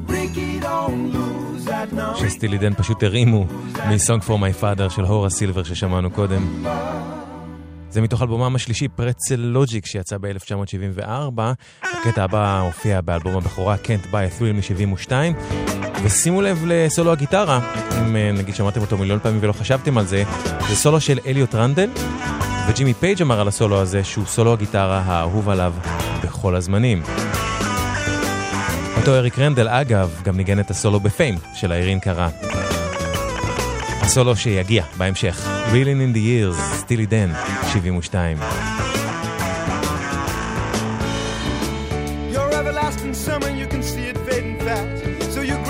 [0.08, 2.18] Ricky, don't lose that number.
[2.28, 6.64] שסטילי דן פשוט הרימו מ-Song for my father של הורה סילבר ששמענו קודם.
[7.90, 11.40] זה מתוך אלבומם השלישי, Pretzel Logic, שיצא ב-1974.
[11.82, 13.76] הקטע הבא הופיע באלבום הבכורה,
[14.10, 15.12] buy a thrill מ-72.
[16.04, 20.22] ושימו לב לסולו הגיטרה, אם אה, נגיד שמעתם אותו מיליון פעמים ולא חשבתם על זה,
[20.68, 21.90] זה סולו של אליוט רנדל,
[22.68, 25.74] וג'ימי פייג' אמר על הסולו הזה שהוא סולו הגיטרה האהוב עליו
[26.24, 27.02] בכל הזמנים.
[29.08, 32.28] אותו אריק רנדל, אגב, גם ניגן את הסולו בפיים של האירין קרא.
[34.00, 37.30] הסולו שיגיע בהמשך, Reeling in the Years, סטילי דן,
[37.72, 38.38] 72.
[42.32, 44.58] Your everlasting summer, you can see it in
[45.50, 45.60] your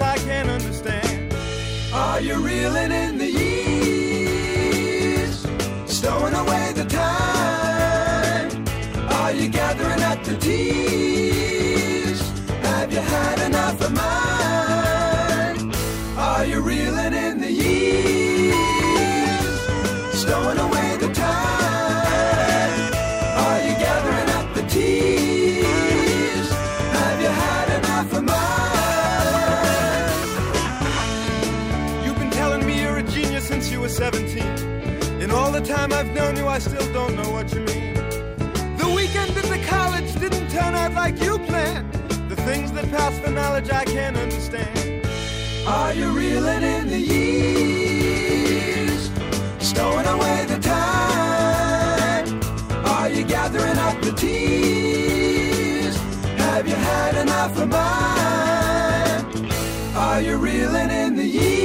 [0.00, 1.34] I can't understand.
[1.92, 3.27] Are you reeling in the
[10.40, 12.20] tears?
[12.62, 15.72] Have you had enough of mine?
[16.16, 18.58] Are you reeling in the years?
[20.20, 22.92] Stowing away the time?
[23.46, 26.48] Are you gathering up the tears?
[26.98, 28.38] Have you had enough of mine?
[32.04, 34.38] You've been telling me you're a genius since you were 17.
[35.20, 37.94] In all the time I've known you, I still don't know what you mean.
[38.78, 41.92] The weekend at the college didn't turn out like you planned.
[42.28, 45.06] The things that pass for knowledge I can't understand.
[45.66, 48.30] Are you reeling in the years?
[49.58, 52.40] Stowing away the time?
[52.86, 55.96] Are you gathering up the tears?
[56.38, 59.24] Have you had enough of mine?
[59.96, 61.57] Are you reeling in the years?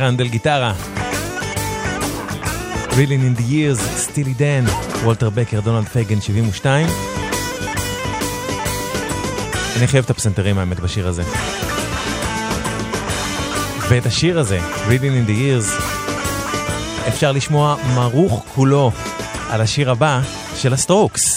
[0.00, 0.72] אליוט רנדל גיטרה.
[2.90, 4.64] Reeling in the years, סטילי דן,
[5.02, 6.86] וולטר בקר, דונלד פייגן, 72.
[9.76, 11.22] אני חייב את הפסנתרים האמת בשיר הזה.
[13.88, 15.82] ואת השיר הזה, Reeling in the years,
[17.08, 18.92] אפשר לשמוע מרוח כולו
[19.50, 20.20] על השיר הבא
[20.56, 21.29] של ה Strokes.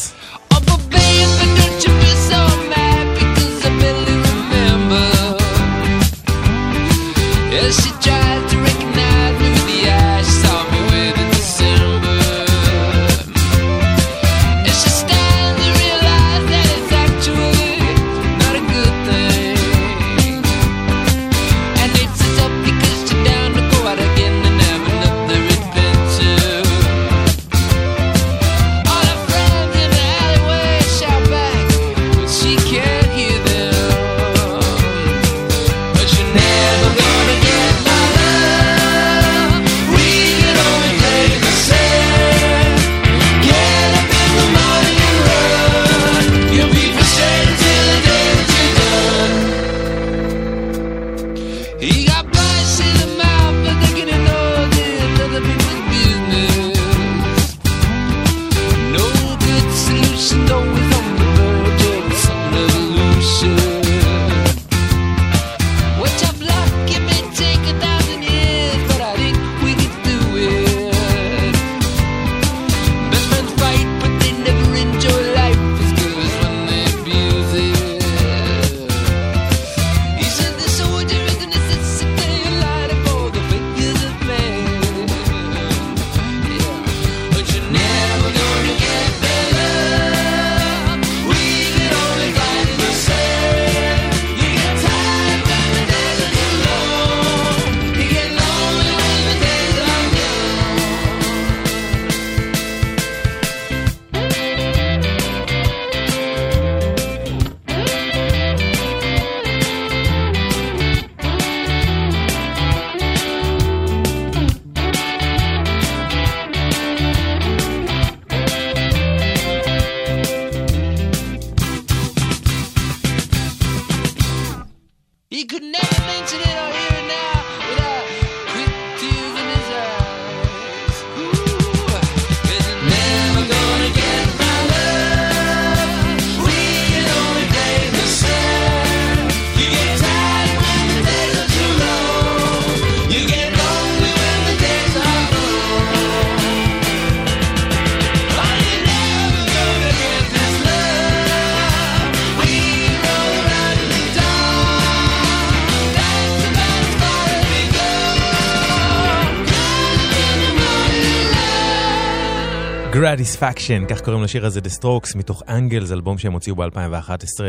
[163.14, 167.40] Gratisfaction, כך קוראים לשיר הזה The Strokes, מתוך Angles, אלבום שהם הוציאו ב-2011,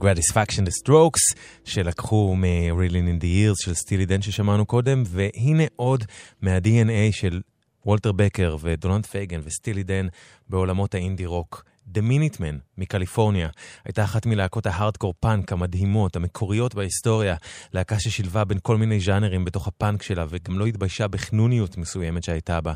[0.00, 6.04] Gratisfaction The Strokes, שלקחו מ-Reeling in the Years של סטילי דן ששמענו קודם, והנה עוד
[6.42, 7.40] מה-DNA של
[7.86, 10.06] וולטר בקר ודונלד פייגן וסטילי דן
[10.48, 11.64] בעולמות האינדי רוק.
[11.94, 13.48] The Minutemen מקליפורניה
[13.84, 17.36] הייתה אחת מלהקות ההארדקור פאנק המדהימות, המקוריות בהיסטוריה,
[17.72, 22.60] להקה ששילבה בין כל מיני ז'אנרים בתוך הפאנק שלה וגם לא התביישה בחנוניות מסוימת שהייתה
[22.60, 22.72] בה.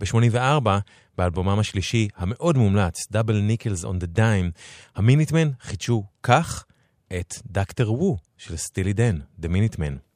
[0.00, 0.68] ב-84,
[1.18, 4.50] באלבומם השלישי המאוד מומלץ, דאבל ניקלס און דה דיים,
[4.96, 6.64] המיניטמן חידשו כך
[7.12, 10.07] את דקטר וו של סטילי דן, The Minutemen.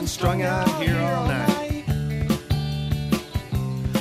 [0.00, 1.84] Been strung out here all night.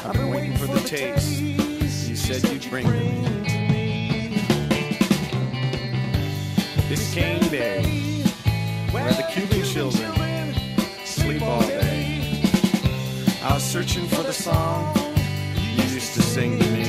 [0.05, 1.41] I've been waiting for the taste
[2.07, 4.37] you said you'd bring to me.
[6.87, 7.83] This cane day,
[8.91, 10.55] where the Cuban children
[11.03, 12.43] sleep all day.
[13.43, 14.95] I was searching for the song
[15.57, 16.85] you used to sing to me.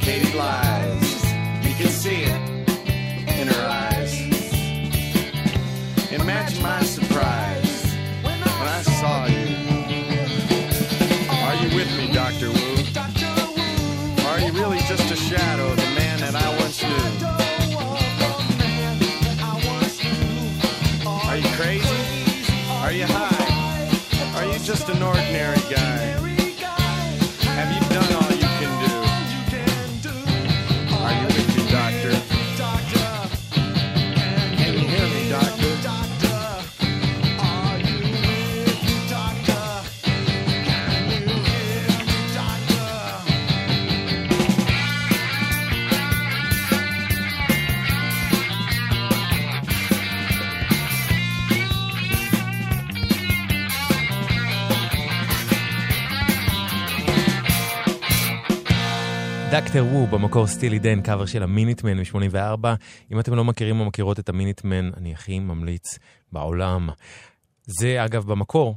[0.00, 1.24] Katie lies,
[1.66, 2.40] you can see it
[3.28, 3.83] in her eyes.
[6.44, 9.46] Imagine my surprise when I saw you.
[11.40, 12.50] Are you with me, Dr.
[12.50, 12.84] Wu?
[14.28, 17.26] Are you really just a shadow of the man that I once knew?
[21.08, 22.52] Are you crazy?
[22.82, 24.36] Are you high?
[24.36, 25.83] Are you just an ordinary guy?
[59.74, 62.66] Doctor Wu, במקור סטילי דן, קאבר של המיניטמן מ-84.
[63.12, 65.98] אם אתם לא מכירים או מכירות את המיניטמן, אני הכי ממליץ
[66.32, 66.88] בעולם.
[67.66, 68.76] זה אגב במקור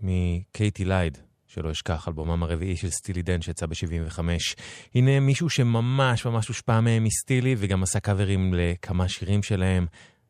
[0.00, 4.18] מ Katy Lied, שלא אשכח, אלבומם הרביעי של סטילי דן שיצא ב-75.
[4.94, 9.86] הנה מישהו שממש ממש הושפע מהם מסטילי, וגם עשה קאברים לכמה שירים שלהם.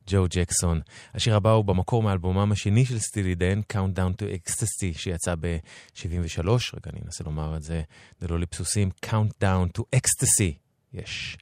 [0.06, 0.80] ג'ו ג'קסון.
[1.14, 6.46] השיר הבא הוא במקור מאלבומם השני של סטילי דן, Countdown to Ecstasy, שיצא ב-73.
[6.46, 7.82] רגע, אני אנסה לומר את זה,
[8.20, 10.52] זה לא לפסוסים, Countdown to Ecstasy.
[10.94, 11.36] יש.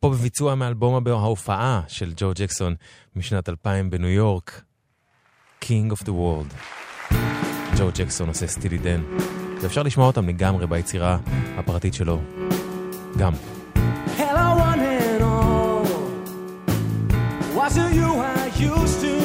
[0.00, 2.74] פה בביצוע מאלבום ההופעה של ג'ו ג'קסון
[3.16, 4.62] משנת 2000 בניו יורק,
[5.64, 6.54] King of the World.
[7.78, 9.02] ג'ו ג'קסון עושה סטילי דן,
[9.62, 11.18] ואפשר לשמוע אותם לגמרי ביצירה
[11.56, 12.20] הפרטית שלו.
[13.18, 13.55] גם.
[17.66, 19.15] Wasn't you I used to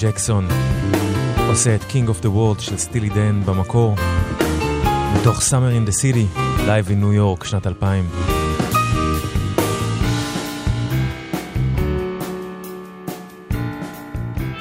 [0.00, 0.48] ג'קסון
[1.48, 3.96] עושה את King of the World של סטילי דן במקור,
[5.20, 8.10] מתוך Summer in the City, Live in New York, שנת 2000.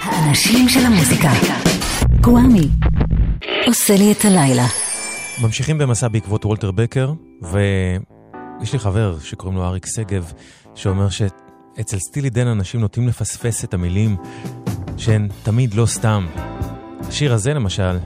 [0.02, 1.32] האנשים של המוזיקה,
[2.22, 2.70] גוואמי,
[3.68, 4.66] עושה לי את הלילה.
[5.42, 10.32] ממשיכים במסע בעקבות וולטר בקר, ויש לי חבר שקוראים לו אריק שגב,
[10.76, 11.22] שאומר ש...
[11.80, 14.18] אצל סטילי דן אנשים נוטים לפספס את המילים,
[14.98, 16.28] שהן תמיד לא סתם.
[17.00, 17.98] השיר הזה למשל,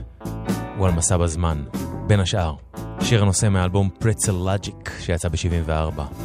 [0.76, 1.62] הוא על מסע בזמן,
[2.06, 2.54] בין השאר.
[3.00, 6.21] שיר הנושא מהאלבום פרצל Logic שיצא ב-74.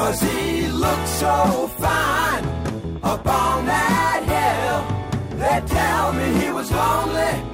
[0.00, 2.44] Cause he looked so fine
[3.02, 5.38] up on that hill.
[5.38, 7.49] They tell me he was lonely.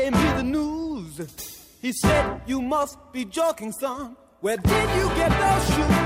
[0.00, 1.14] Gave me the news.
[1.82, 4.16] He said, You must be joking, son.
[4.40, 5.96] Where did you get those shoes?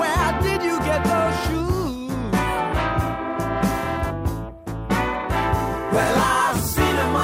[0.00, 2.12] Where did you get those shoes?
[5.94, 6.60] Well, I've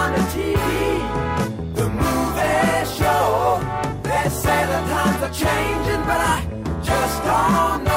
[0.00, 0.70] on the TV,
[1.80, 3.60] the movie show.
[4.08, 6.38] They say the times are changing, but I
[6.82, 7.89] just don't know.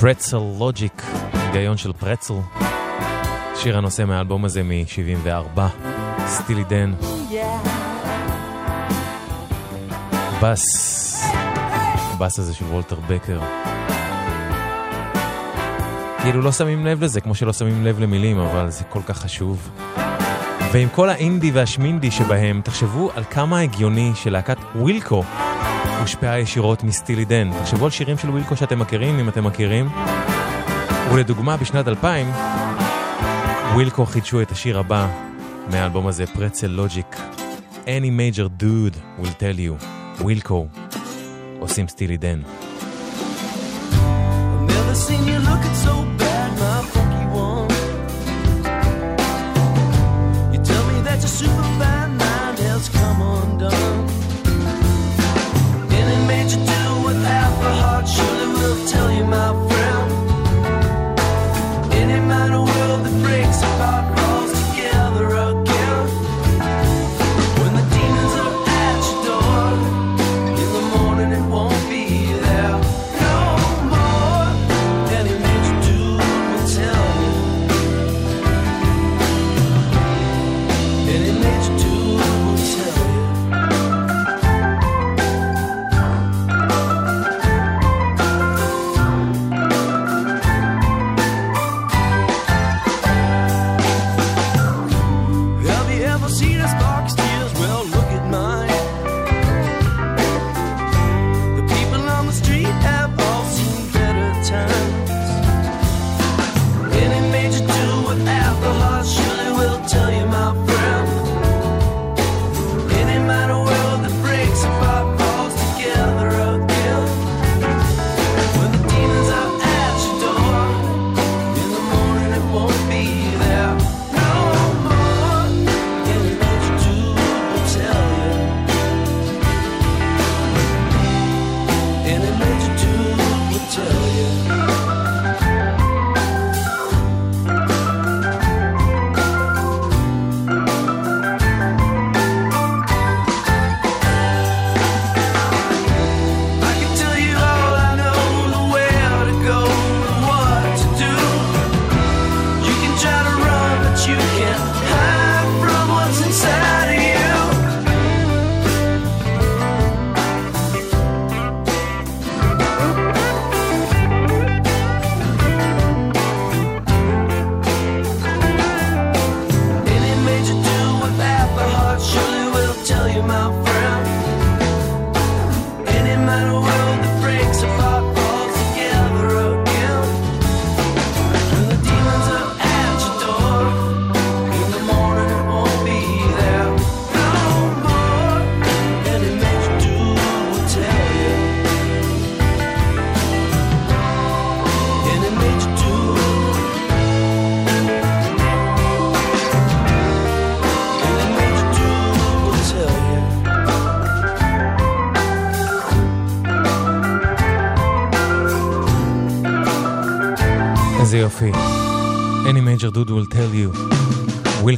[0.00, 1.02] פרצל לוג'יק,
[1.32, 2.34] היגיון של פרצל.
[3.56, 5.60] שיר הנושא מהאלבום הזה מ-74,
[6.26, 6.92] סטילי דן.
[10.42, 10.64] בס,
[11.32, 13.40] הבס הזה של וולטר בקר.
[16.22, 19.70] כאילו לא שמים לב לזה, כמו שלא שמים לב למילים, אבל זה כל כך חשוב.
[20.72, 25.24] ועם כל האינדי והשמינדי שבהם, תחשבו על כמה הגיוני שלהקת ווילקו
[26.00, 27.50] הושפעה ישירות מסטילי דן.
[27.60, 29.88] תחשבו על שירים של ווילקו שאתם מכירים, אם אתם מכירים.
[31.12, 32.30] ולדוגמה, בשנת 2000,
[33.74, 35.08] ווילקו חידשו את השיר הבא
[35.70, 37.16] מהאלבום הזה, פרצל לוג'יק.
[37.86, 39.84] Any major dude will tell you,
[40.20, 40.66] ווילקו
[41.58, 42.40] עושים סטילי דן.
[44.68, 46.17] Never seen you looking so
[58.90, 59.77] tell you, my friend.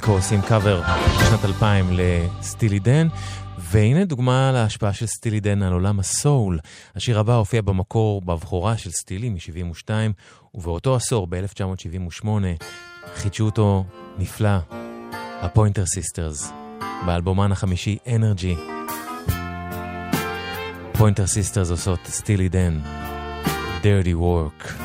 [0.01, 3.09] ווילקו עושים קאבר בשנת 2000 לסטילי דן,
[3.59, 6.59] והנה דוגמה להשפעה של סטילי דן על עולם הסול.
[6.97, 9.91] השיר הבא הופיע במקור בבכורה של סטילי מ-72,
[10.55, 12.29] ובאותו עשור, ב-1978,
[13.15, 13.85] חידשו אותו
[14.19, 14.59] נפלא,
[15.41, 16.53] הפוינטר סיסטרס,
[17.07, 18.57] באלבומן החמישי Energy.
[20.93, 22.81] פוינטר סיסטרס עושות סטילי דן,
[23.83, 24.80] Dirty Work.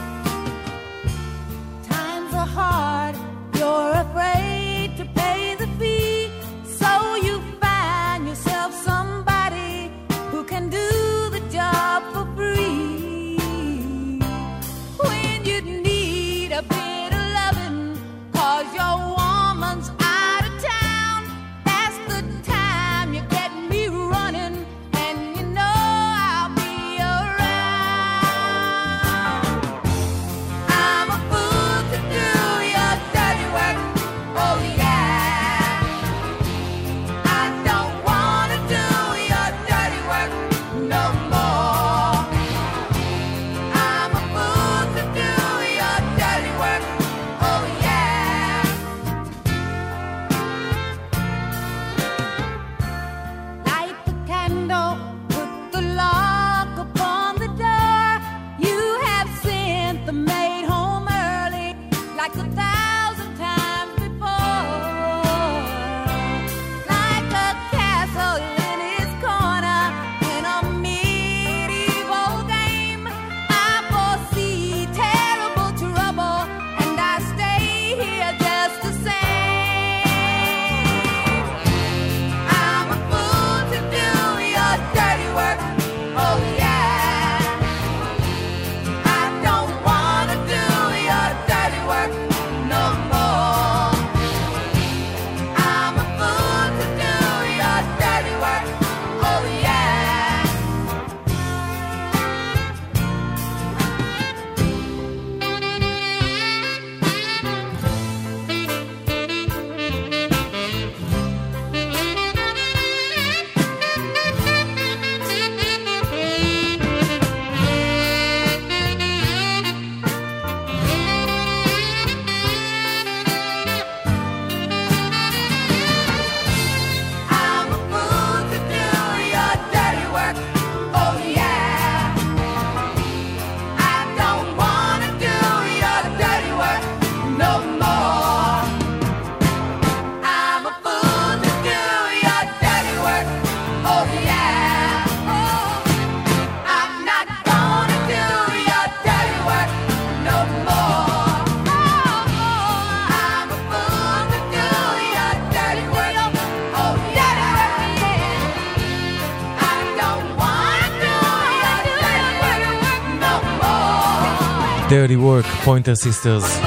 [165.06, 166.60] Dirty Work, פוינטר סיסטרס.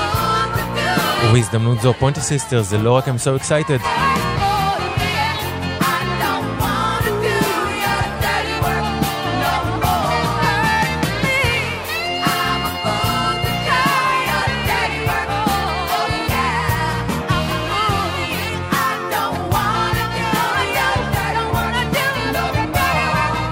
[1.31, 3.83] ובהזדמנות זו, פוינטר סיסטרס זה לא רק I'm so excited,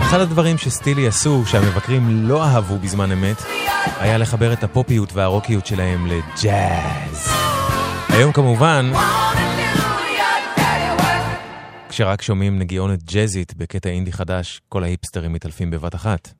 [0.00, 3.55] אחד הדברים שסטילי עשו, שהמבקרים לא אהבו בזמן אמת,
[4.00, 7.28] היה לחבר את הפופיות והרוקיות שלהם לג'אז.
[8.08, 8.92] היום כמובן,
[11.88, 16.32] כשרק שומעים נגיעונת ג'אזית בקטע אינדי חדש, כל ההיפסטרים מתעלפים בבת אחת.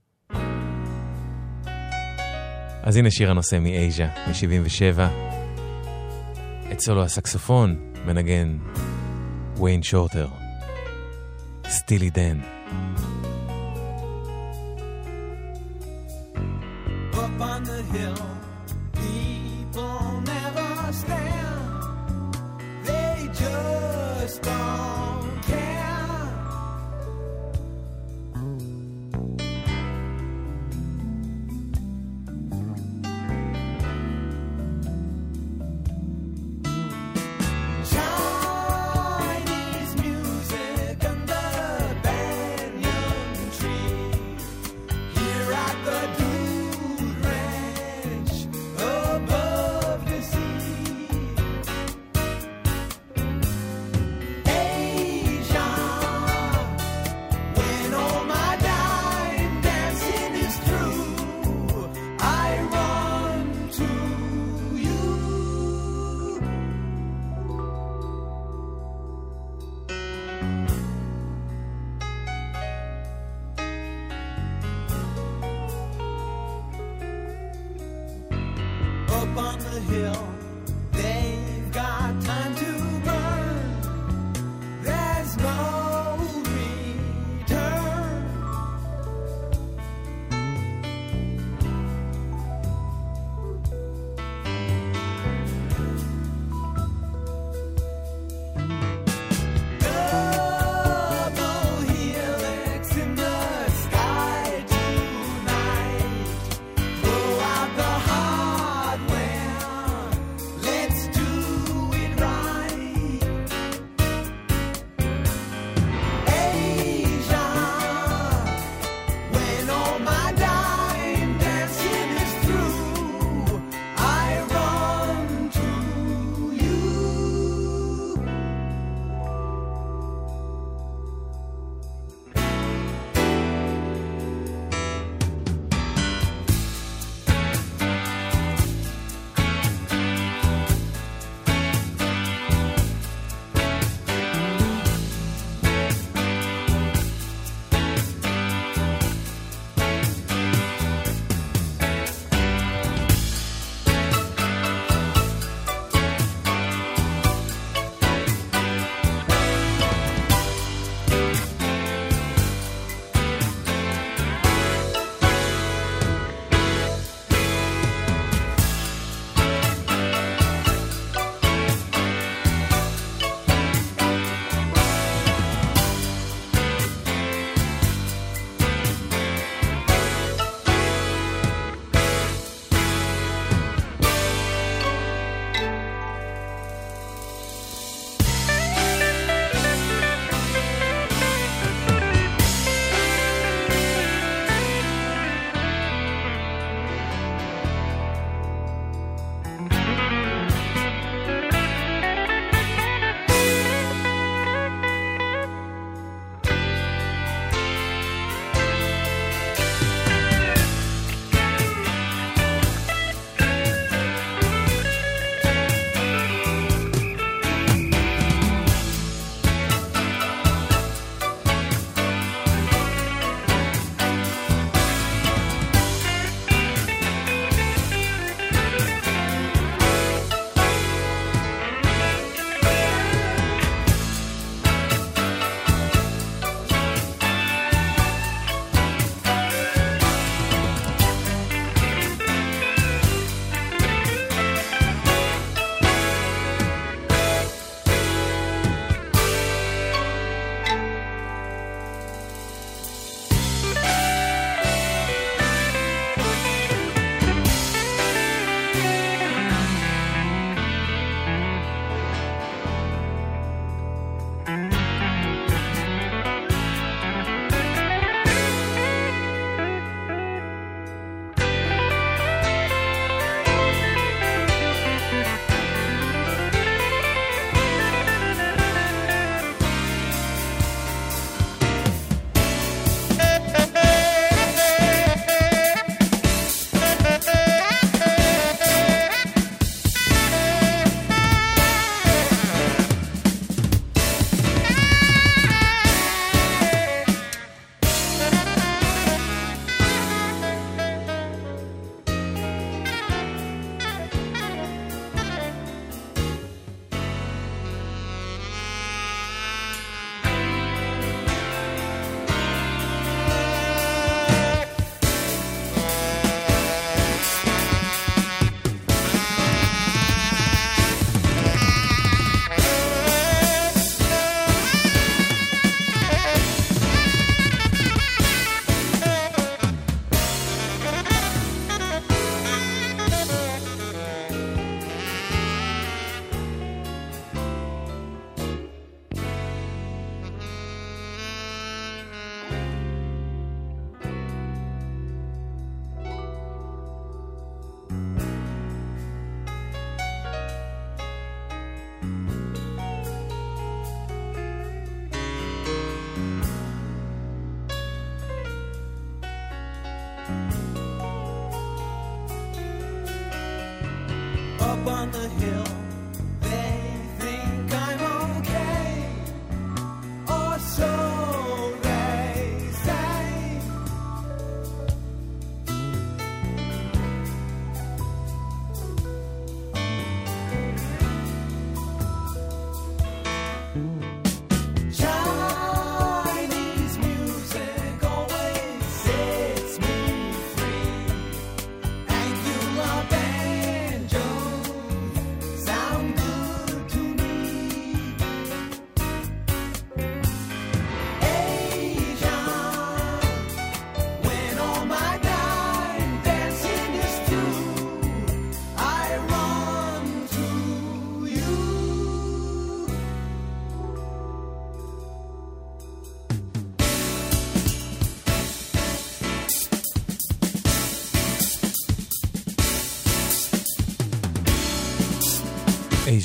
[2.82, 5.00] אז הנה שיר הנושא מאייז'ה, מ-77.
[6.72, 8.58] את סולו הסקסופון מנגן
[9.56, 10.28] ויין שורטר.
[11.68, 12.38] סטילי דן.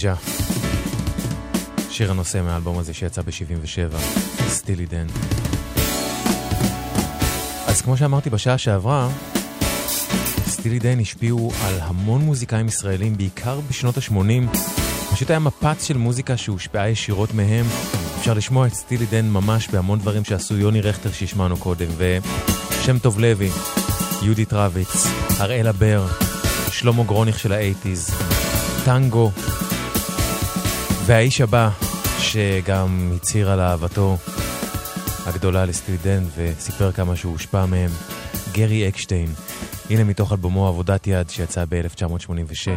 [0.05, 0.21] אייז'ה.
[1.89, 3.97] שיר הנושא מהאלבום הזה שיצא ב-77,
[4.47, 5.07] סטילי דן.
[7.67, 9.09] אז כמו שאמרתי בשעה שעברה,
[10.47, 14.57] סטילי דן השפיעו על המון מוזיקאים ישראלים, בעיקר בשנות ה-80.
[15.13, 17.65] פשוט היה מפץ של מוזיקה שהושפעה ישירות מהם.
[18.19, 23.19] אפשר לשמוע את סטילי דן ממש בהמון דברים שעשו יוני רכטר שהשמענו קודם, ושם טוב
[23.19, 23.49] לוי,
[24.21, 25.07] יהודית רביץ,
[25.39, 26.07] הראלה בר,
[26.71, 28.09] שלמה גרוניך של האייטיז,
[28.85, 29.31] טנגו,
[31.05, 31.69] והאיש הבא,
[32.19, 34.17] שגם הצהיר על אהבתו
[35.25, 37.89] הגדולה לסטילי דן וסיפר כמה שהוא הושפע מהם,
[38.51, 39.29] גרי אקשטיין.
[39.89, 42.67] הנה מתוך אלבומו עבודת יד שיצא ב-1986.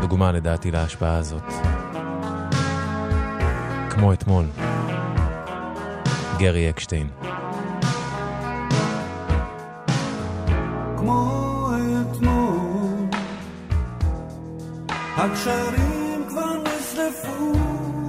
[0.00, 1.52] דוגמה לדעתי להשפעה הזאת.
[3.90, 4.44] כמו אתמול.
[6.38, 7.25] גרי אקשטיין.
[15.16, 17.52] הקשרים כבר נשרפו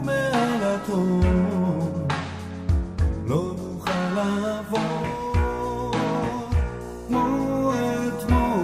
[0.05, 1.21] מעל התום,
[3.27, 5.05] לא נוכל לעבור
[7.07, 7.73] כמו
[8.07, 8.63] אתמול,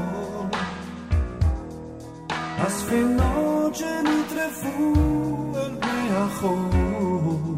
[2.58, 4.94] הספינות שנטרפו
[5.56, 7.56] אל פני החור,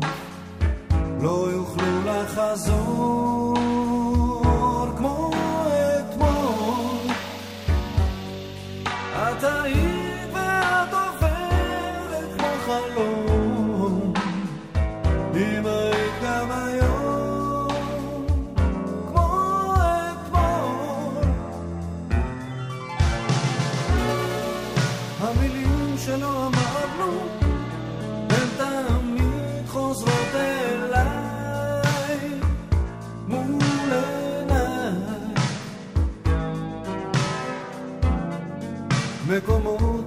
[1.22, 1.52] לא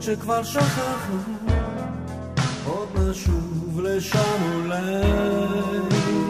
[0.01, 1.19] שכבר שכחנו
[2.67, 6.28] עוד נשוב לשם אולי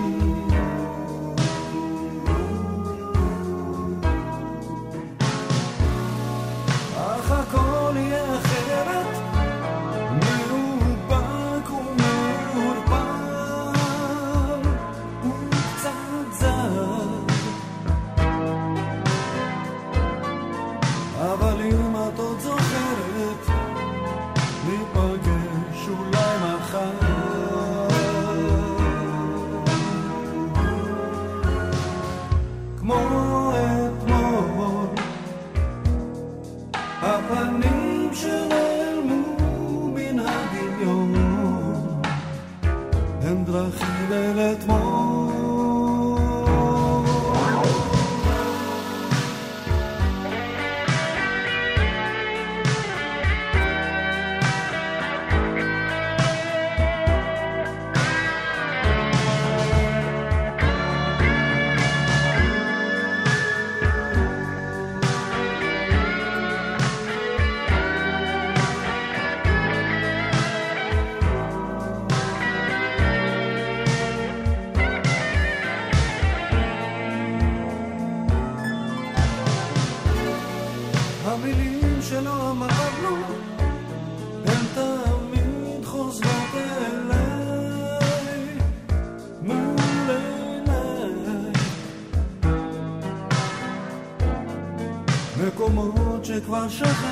[96.48, 97.07] מקומות שכבר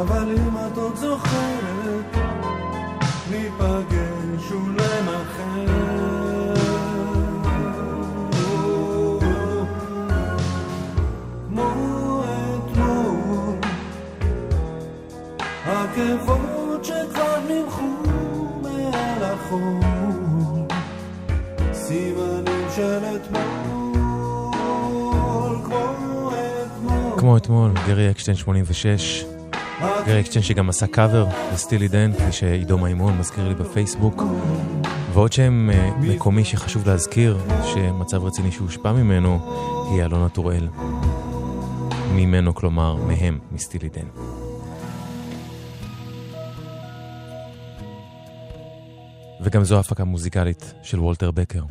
[0.00, 2.16] אבל אם את עוד זוכרת
[3.30, 5.80] ניפגש אולי מחר
[11.48, 12.22] כמו
[12.56, 13.56] אתמול
[15.66, 17.82] עקבות שכבר נמחו
[18.62, 19.80] מעל החור
[21.72, 23.40] סימנים של אתמול
[25.64, 26.30] כמו
[26.66, 29.24] אתמול כמו אתמול, גרי אקשטיין 86.
[30.10, 34.22] גרי אקשטיין שגם עשה קאבר לסטילי דן, כפי שעידו מימון מזכיר לי בפייסבוק.
[35.12, 37.38] ועוד שם אה, מקומי שחשוב להזכיר,
[37.74, 39.38] שמצב רציני שהושפע ממנו,
[39.90, 40.68] היא אלונה טוראל.
[42.12, 44.06] ממנו, כלומר, מהם, מסטילי דן.
[49.40, 51.62] וגם זו הפקה מוזיקלית של וולטר בקר.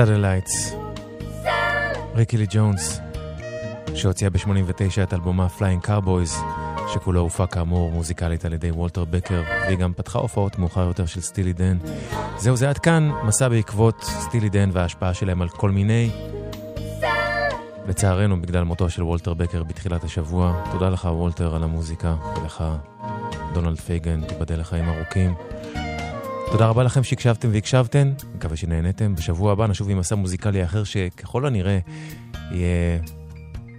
[0.00, 0.74] Satellites,
[2.14, 3.00] ריקי לי ג'ונס,
[3.94, 6.36] שהוציאה ב-89 את אלבומה Flying Cowboys,
[6.94, 11.20] שכולו הופק כאמור מוזיקלית על ידי וולטר בקר, והיא גם פתחה הופעות מאוחר יותר של
[11.20, 11.78] סטילי דן.
[12.38, 16.10] זהו זה עד כאן, מסע בעקבות סטילי דן וההשפעה שלהם על כל מיני.
[17.88, 20.64] לצערנו, בגלל מותו של וולטר בקר בתחילת השבוע.
[20.72, 22.64] תודה לך, וולטר, על המוזיקה, ולך,
[23.54, 25.34] דונלד פייגן, תיבדל לחיים ארוכים.
[26.52, 29.14] תודה רבה לכם שהקשבתם והקשבתן, מקווה שנהנתם.
[29.14, 31.78] בשבוע הבא נשוב עם מסע מוזיקלי אחר שככל הנראה
[32.50, 32.98] יהיה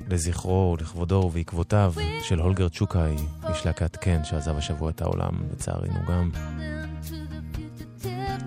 [0.10, 3.16] לזכרו ולכבודו ובעקבותיו של הולגר צ'וקאי,
[3.50, 6.30] איש להקת קן שעזב השבוע את העולם, לצערנו גם.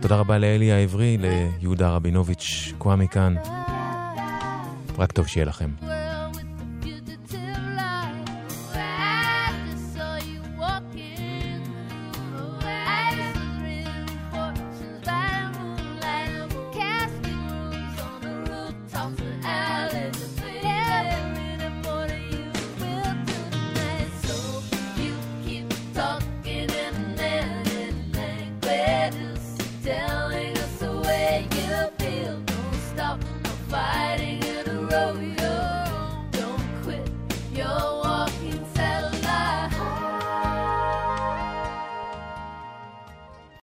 [0.00, 3.34] תודה רבה לאלי העברי, ליהודה רבינוביץ', קוואמי כאן.
[4.98, 5.70] רק טוב שיהיה לכם.